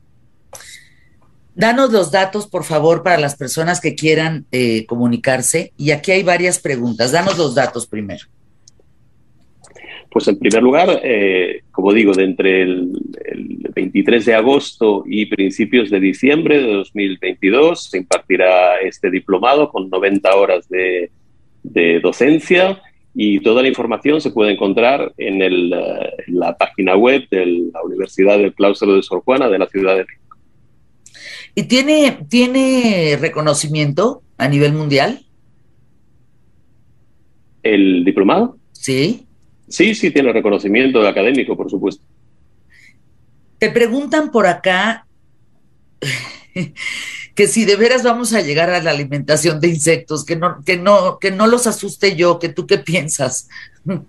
Danos 1.57 1.91
los 1.91 2.13
datos, 2.13 2.47
por 2.47 2.63
favor, 2.63 3.03
para 3.03 3.19
las 3.19 3.35
personas 3.35 3.81
que 3.81 3.97
quieran 3.97 4.47
eh, 4.53 4.87
comunicarse. 4.87 5.73
Y 5.77 5.91
aquí 5.91 6.13
hay 6.13 6.23
varias 6.23 6.61
preguntas. 6.61 7.13
Danos 7.13 7.37
los 7.37 7.55
datos 7.55 7.87
primero. 7.87 8.27
Pues 10.11 10.29
en 10.29 10.39
primer 10.39 10.63
lugar, 10.63 11.01
eh, 11.03 11.63
como 11.73 11.93
digo, 11.93 12.13
de 12.13 12.25
entre 12.25 12.63
el, 12.63 12.93
23 13.75 14.25
de 14.25 14.35
agosto 14.35 15.03
y 15.07 15.27
principios 15.27 15.91
de 15.91 16.01
diciembre 16.01 16.63
de 16.63 16.73
2022 16.73 17.91
se 17.91 17.99
impartirá 17.99 18.79
este 18.81 19.11
diplomado 19.11 19.69
con 19.69 19.91
90 19.91 20.35
horas 20.35 20.67
de, 20.71 21.11
de 21.71 22.01
docencia 22.01 22.81
y 23.15 23.41
toda 23.41 23.63
la 23.63 23.69
información 23.69 24.21
se 24.21 24.31
puede 24.31 24.53
encontrar 24.53 25.13
en, 25.17 25.41
el, 25.41 25.73
eh, 25.73 26.25
la 26.29 26.57
página 26.57 26.97
web 26.97 27.27
de 27.31 27.47
la 27.73 27.83
Universidad 27.83 28.39
del 28.39 28.55
Claustro 28.55 28.95
de 28.95 29.03
Sor 29.03 29.23
Juana 29.23 29.49
de 29.49 29.59
la 29.59 29.67
Ciudad 29.67 29.97
de 29.97 30.05
México. 30.05 30.37
¿Y 31.55 31.63
tiene, 31.65 32.27
tiene 32.29 33.17
reconocimiento 33.19 34.23
a 34.37 34.49
nivel 34.49 34.75
mundial? 34.75 35.21
¿El 37.63 38.05
diplomado? 38.05 38.59
Sí. 38.73 39.27
Sí, 39.69 39.95
sí, 39.95 40.11
tiene 40.11 40.33
reconocimiento 40.33 41.01
académico, 41.07 41.57
por 41.57 41.71
supuesto. 41.71 42.05
Te 43.59 43.71
preguntan 43.71 44.31
por 44.31 44.47
acá 44.47 45.07
que 47.37 47.47
si 47.47 47.65
de 47.67 47.77
veras 47.77 48.03
vamos 48.03 48.33
a 48.33 48.41
llegar 48.41 48.71
a 48.71 48.83
la 48.83 48.91
alimentación 48.91 49.61
de 49.61 49.69
insectos, 49.69 50.25
que 50.25 50.37
no, 50.37 50.65
que 50.65 50.79
no, 50.79 51.19
que 51.21 51.31
no 51.31 51.47
los 51.47 51.67
asuste 51.67 52.17
yo, 52.17 52.39
que 52.39 52.49
tú 52.49 52.67
qué 52.67 52.79
piensas. 52.79 53.49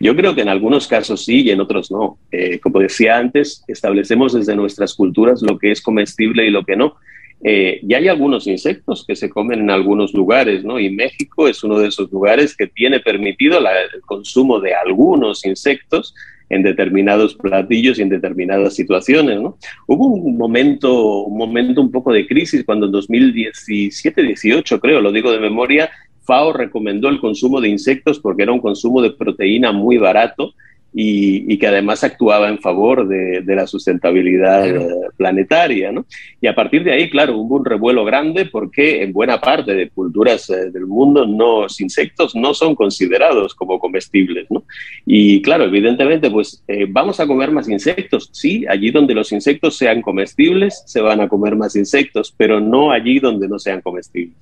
Yo 0.00 0.14
creo 0.16 0.34
que 0.34 0.42
en 0.42 0.48
algunos 0.48 0.86
casos 0.86 1.24
sí 1.24 1.42
y 1.42 1.50
en 1.50 1.60
otros 1.60 1.90
no. 1.90 2.18
Eh, 2.30 2.58
como 2.58 2.80
decía 2.80 3.16
antes, 3.16 3.64
establecemos 3.68 4.34
desde 4.34 4.54
nuestras 4.54 4.94
culturas 4.94 5.40
lo 5.42 5.58
que 5.58 5.70
es 5.70 5.80
comestible 5.80 6.46
y 6.46 6.50
lo 6.50 6.64
que 6.64 6.76
no. 6.76 6.96
Eh, 7.42 7.80
y 7.86 7.94
hay 7.94 8.08
algunos 8.08 8.46
insectos 8.46 9.04
que 9.06 9.16
se 9.16 9.30
comen 9.30 9.60
en 9.60 9.70
algunos 9.70 10.12
lugares, 10.12 10.64
¿no? 10.64 10.78
Y 10.80 10.90
México 10.90 11.48
es 11.48 11.62
uno 11.64 11.78
de 11.78 11.88
esos 11.88 12.10
lugares 12.10 12.56
que 12.56 12.66
tiene 12.66 13.00
permitido 13.00 13.58
el 13.58 14.00
consumo 14.02 14.60
de 14.60 14.74
algunos 14.74 15.46
insectos 15.46 16.14
en 16.48 16.62
determinados 16.62 17.34
platillos 17.34 17.98
y 17.98 18.02
en 18.02 18.08
determinadas 18.08 18.74
situaciones. 18.74 19.40
¿no? 19.40 19.56
Hubo 19.86 20.06
un 20.06 20.36
momento, 20.36 21.22
un 21.24 21.36
momento 21.38 21.80
un 21.80 21.90
poco 21.90 22.12
de 22.12 22.26
crisis 22.26 22.64
cuando 22.64 22.86
en 22.86 22.92
2017-18, 22.92 24.80
creo, 24.80 25.00
lo 25.00 25.12
digo 25.12 25.32
de 25.32 25.40
memoria, 25.40 25.90
FAO 26.22 26.52
recomendó 26.52 27.08
el 27.08 27.20
consumo 27.20 27.60
de 27.60 27.68
insectos 27.68 28.18
porque 28.18 28.42
era 28.42 28.52
un 28.52 28.60
consumo 28.60 29.00
de 29.00 29.12
proteína 29.12 29.72
muy 29.72 29.96
barato 29.96 30.54
y, 30.98 31.58
que 31.58 31.66
además 31.66 32.02
actuaba 32.04 32.48
en 32.48 32.58
favor 32.58 33.06
de, 33.06 33.42
la 33.54 33.66
sustentabilidad 33.66 34.66
eh, 34.66 34.88
planetaria. 35.16 35.92
¿no? 35.92 36.06
Y 36.40 36.46
a 36.46 36.54
partir 36.54 36.84
de 36.84 36.92
ahí, 36.92 37.10
claro, 37.10 37.36
hubo 37.36 37.56
un 37.56 37.66
revuelo 37.66 38.02
grande 38.02 38.46
porque 38.46 39.02
en 39.02 39.12
buena 39.12 39.38
parte 39.38 39.74
de 39.74 39.90
culturas 39.90 40.48
eh, 40.48 40.70
del 40.70 40.86
mundo 40.86 41.26
los 41.26 41.82
insectos 41.82 42.34
no 42.34 42.54
son 42.54 42.74
considerados 42.74 43.54
como 43.54 43.78
comestibles. 43.78 44.46
¿no? 44.50 44.64
Y 45.04 45.42
claro, 45.42 45.64
evidentemente, 45.64 46.30
pues 46.30 46.64
eh, 46.66 46.86
vamos 46.88 47.20
a 47.20 47.26
comer 47.26 47.50
más 47.50 47.68
insectos. 47.68 48.30
Sí, 48.32 48.64
allí 48.66 48.90
donde 48.90 49.14
los 49.14 49.32
insectos 49.32 49.76
sean 49.76 50.00
comestibles, 50.00 50.82
se 50.86 51.02
van 51.02 51.20
a 51.20 51.28
comer 51.28 51.56
más 51.56 51.76
insectos, 51.76 52.32
pero 52.34 52.58
no 52.58 52.90
allí 52.90 53.20
donde 53.20 53.48
no 53.48 53.58
sean 53.58 53.82
comestibles. 53.82 54.34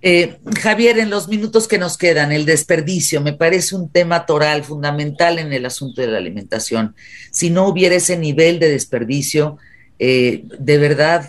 Eh, 0.00 0.36
Javier, 0.60 0.98
en 0.98 1.10
los 1.10 1.28
minutos 1.28 1.66
que 1.66 1.78
nos 1.78 1.98
quedan, 1.98 2.30
el 2.30 2.44
desperdicio 2.44 3.20
me 3.20 3.32
parece 3.32 3.74
un 3.74 3.90
tema 3.90 4.26
toral 4.26 4.62
fundamental 4.62 5.38
en 5.38 5.52
el 5.52 5.66
asunto 5.66 6.00
de 6.00 6.06
la 6.06 6.18
alimentación. 6.18 6.94
Si 7.32 7.50
no 7.50 7.66
hubiera 7.66 7.96
ese 7.96 8.16
nivel 8.16 8.60
de 8.60 8.70
desperdicio, 8.70 9.58
eh, 9.98 10.44
de 10.58 10.78
verdad 10.78 11.28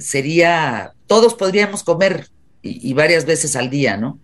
sería, 0.00 0.92
todos 1.06 1.34
podríamos 1.34 1.82
comer 1.82 2.26
y, 2.62 2.92
varias 2.94 3.26
veces 3.26 3.54
al 3.54 3.70
día, 3.70 3.96
¿no? 3.96 4.18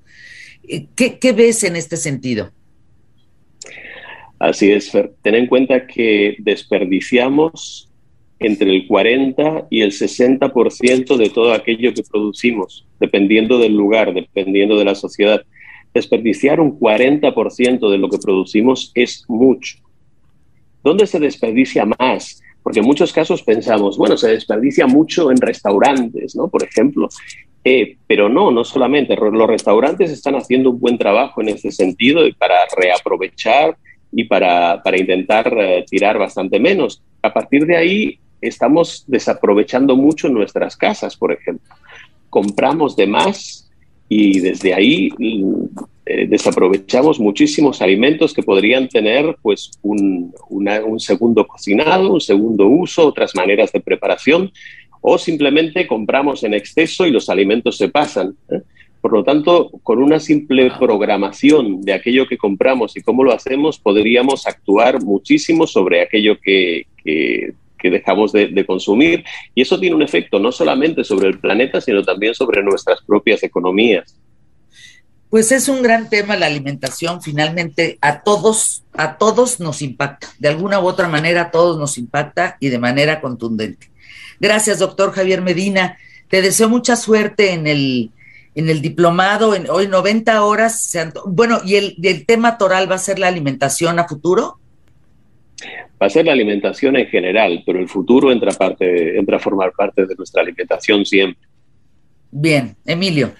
Eh, 0.67 0.87
¿Qué, 0.97 1.19
¿Qué, 1.19 1.33
ves 1.33 1.63
en 1.63 1.77
este 1.77 1.97
sentido? 1.97 2.51
Así 4.39 4.73
es. 4.73 4.91
Ten 5.23 5.35
en 5.35 5.47
cuenta 5.47 5.87
que 5.87 6.37
desperdiciamos 6.39 7.92
entre 8.43 8.71
el 8.71 8.87
40 8.87 9.69
y 9.71 9.83
el 9.83 9.93
60% 9.93 11.17
de 11.17 11.31
todo 11.31 11.53
aquello 11.53 11.95
que 11.95 12.03
producimos, 12.03 12.87
dependiendo 13.01 13.59
del 13.59 13.75
lugar, 13.75 14.13
dependiendo 14.13 14.79
de 14.79 14.85
la 14.85 14.95
sociedad. 14.95 15.43
Desperdiciar 15.95 16.61
un 16.61 16.79
40% 16.79 17.91
de 17.91 17.99
lo 17.99 18.09
que 18.09 18.19
producimos 18.19 18.93
es 18.95 19.25
mucho. 19.29 19.79
¿Dónde 20.83 21.07
se 21.07 21.21
desperdicia 21.21 21.85
más? 21.85 22.43
Porque 22.63 22.81
en 22.81 22.87
muchos 22.87 23.13
casos 23.13 23.43
pensamos, 23.43 23.99
bueno, 23.99 24.17
se 24.17 24.29
desperdicia 24.29 24.87
mucho 24.87 25.31
en 25.31 25.37
restaurantes, 25.37 26.37
¿no? 26.37 26.49
Por 26.49 26.63
ejemplo. 26.63 27.09
Eh, 27.65 27.97
pero 28.07 28.29
no, 28.29 28.51
no 28.51 28.65
solamente. 28.65 29.17
Los 29.17 29.47
restaurantes 29.47 30.11
están 30.11 30.35
haciendo 30.35 30.71
un 30.71 30.81
buen 30.81 30.99
trabajo 30.99 31.41
en 31.43 31.51
ese 31.51 31.71
sentido 31.71 32.23
para 32.39 32.57
reaprovechar 32.77 33.77
y 34.13 34.25
para, 34.25 34.83
para 34.83 34.99
intentar 34.99 35.53
eh, 35.59 35.85
tirar 35.89 36.19
bastante 36.19 36.59
menos. 36.61 37.03
A 37.23 37.33
partir 37.33 37.67
de 37.67 37.77
ahí, 37.77 38.19
estamos 38.43 39.05
desaprovechando 39.07 39.97
mucho 39.97 40.29
nuestras 40.29 40.77
casas, 40.77 41.17
por 41.17 41.33
ejemplo. 41.33 41.75
Compramos 42.29 42.97
de 42.97 43.07
más 43.07 43.71
y 44.09 44.41
desde 44.41 44.75
ahí 44.75 45.11
eh, 46.05 46.27
desaprovechamos 46.29 47.21
muchísimos 47.21 47.81
alimentos 47.81 48.35
que 48.35 48.43
podrían 48.43 48.89
tener 48.89 49.37
pues 49.41 49.71
un, 49.83 50.35
segundo 50.99 51.47
cocinado, 51.47 52.13
un 52.13 52.21
segundo 52.21 52.67
uso, 52.67 53.07
otras 53.07 53.35
maneras 53.35 53.73
de 53.73 53.81
preparación, 53.81 54.53
o 55.01 55.17
simplemente 55.17 55.87
compramos 55.87 56.45
en 56.45 56.55
exceso 56.55 57.07
y 57.07 57.11
los 57.11 57.31
alimentos 57.31 57.79
se 57.79 57.89
pasan. 57.89 58.37
¿eh? 58.51 58.61
Por 59.01 59.13
lo 59.13 59.25
tanto, 59.25 59.71
con 59.83 60.03
una 60.03 60.21
simple 60.21 60.71
programación 60.79 61.83
de 61.83 61.93
aquello 61.93 62.27
que 62.27 62.39
compramos 62.39 62.97
y 62.97 63.03
cómo 63.03 63.25
lo 63.25 63.33
hacemos, 63.33 63.79
podríamos 63.79 64.47
actuar 64.47 65.03
muchísimo 65.03 65.67
sobre 65.67 66.03
aquello 66.03 66.39
que, 66.41 66.87
que 67.03 67.55
que 67.83 67.91
dejamos 67.91 68.33
de, 68.33 68.65
consumir. 68.65 69.25
Y 69.55 69.63
eso 69.63 69.79
tiene 69.79 69.97
un 69.97 70.03
efecto 70.03 70.39
no 70.39 70.53
solamente 70.53 71.05
sobre 71.05 71.29
el 71.29 71.39
planeta, 71.39 71.81
sino 71.81 72.03
también 72.03 72.35
sobre 72.35 72.63
nuestras 72.63 73.01
propias 73.03 73.43
economías. 73.43 74.17
Pues 75.29 75.51
es 75.51 75.69
un 75.69 75.83
gran 75.83 76.09
tema 76.09 76.37
la 76.37 76.47
alimentación, 76.47 77.23
finalmente 77.23 77.99
a 78.01 78.23
todos, 78.23 78.85
a 78.93 79.17
todos 79.17 79.61
nos 79.61 79.83
impacta, 79.83 80.29
de 80.39 80.49
alguna 80.49 80.79
u 80.79 80.87
otra 80.87 81.09
manera 81.09 81.43
a 81.43 81.51
todos 81.51 81.79
nos 81.79 81.99
impacta 81.99 82.57
y 82.61 82.69
de 82.69 82.79
manera 82.79 83.21
contundente. 83.21 83.91
Gracias, 84.39 84.79
doctor 84.79 85.13
Javier 85.13 85.41
Medina. 85.41 85.97
Te 86.29 86.43
deseo 86.43 86.69
mucha 86.69 86.97
suerte 86.97 87.53
en 87.53 87.67
el, 87.67 88.11
en 88.55 88.69
el 88.69 88.83
diplomado, 88.83 89.55
en 89.55 89.71
hoy 89.71 89.89
90 89.89 90.45
horas. 90.45 90.97
Bueno, 91.27 91.61
¿y 91.65 91.77
el, 91.77 91.97
el 92.03 92.27
tema 92.27 92.59
toral 92.59 92.91
va 92.91 92.97
a 92.97 92.99
ser 92.99 93.19
la 93.19 93.29
alimentación 93.29 93.99
a 93.99 94.07
futuro? 94.07 94.59
Va 96.01 96.07
a 96.07 96.11
ser 96.11 96.27
la 96.27 96.33
alimentación 96.33 96.97
en 96.97 97.07
general, 97.07 97.63
pero 97.65 97.79
el 97.79 97.89
futuro 97.89 98.33
entra, 98.33 98.53
parte, 98.53 99.19
entra 99.19 99.37
a 99.37 99.41
formar 99.41 99.73
parte 99.77 100.07
de 100.07 100.15
nuestra 100.17 100.43
alimentación 100.43 101.05
siempre. 101.05 101.47
Bien, 102.31 102.77
Emilio. 102.87 103.33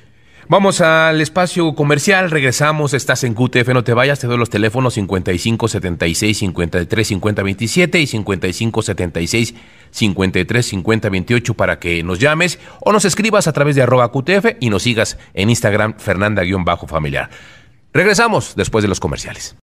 Vamos 0.49 0.81
al 0.81 1.21
espacio 1.21 1.75
comercial, 1.75 2.31
regresamos, 2.31 2.95
estás 2.95 3.25
en 3.25 3.33
QTF, 3.33 3.69
no 3.69 3.85
te 3.85 3.95
vayas, 3.95 4.19
te 4.19 4.27
doy 4.27 4.37
los 4.37 4.51
teléfonos 4.51 4.93
55 4.95 5.69
76 5.69 6.39
53 6.39 7.09
50 7.09 7.43
27 7.43 8.01
y 8.01 8.07
55 8.07 8.83
76 8.83 9.55
53 9.91 10.67
50 10.67 11.09
28 11.09 11.55
para 11.55 11.79
que 11.79 12.03
nos 12.03 12.19
llames 12.19 12.59
o 12.81 12.93
nos 12.93 13.05
escribas 13.05 13.47
a 13.47 13.53
través 13.53 13.77
de 13.77 13.83
arroba 13.83 14.11
QTF 14.11 14.57
y 14.61 14.69
nos 14.69 14.83
sigas 14.83 15.17
en 15.33 15.49
Instagram 15.49 15.95
Fernanda-familiar. 15.99 17.31
Regresamos 17.95 18.55
después 18.57 18.83
de 18.83 18.89
los 18.89 19.01
comerciales. 19.01 19.57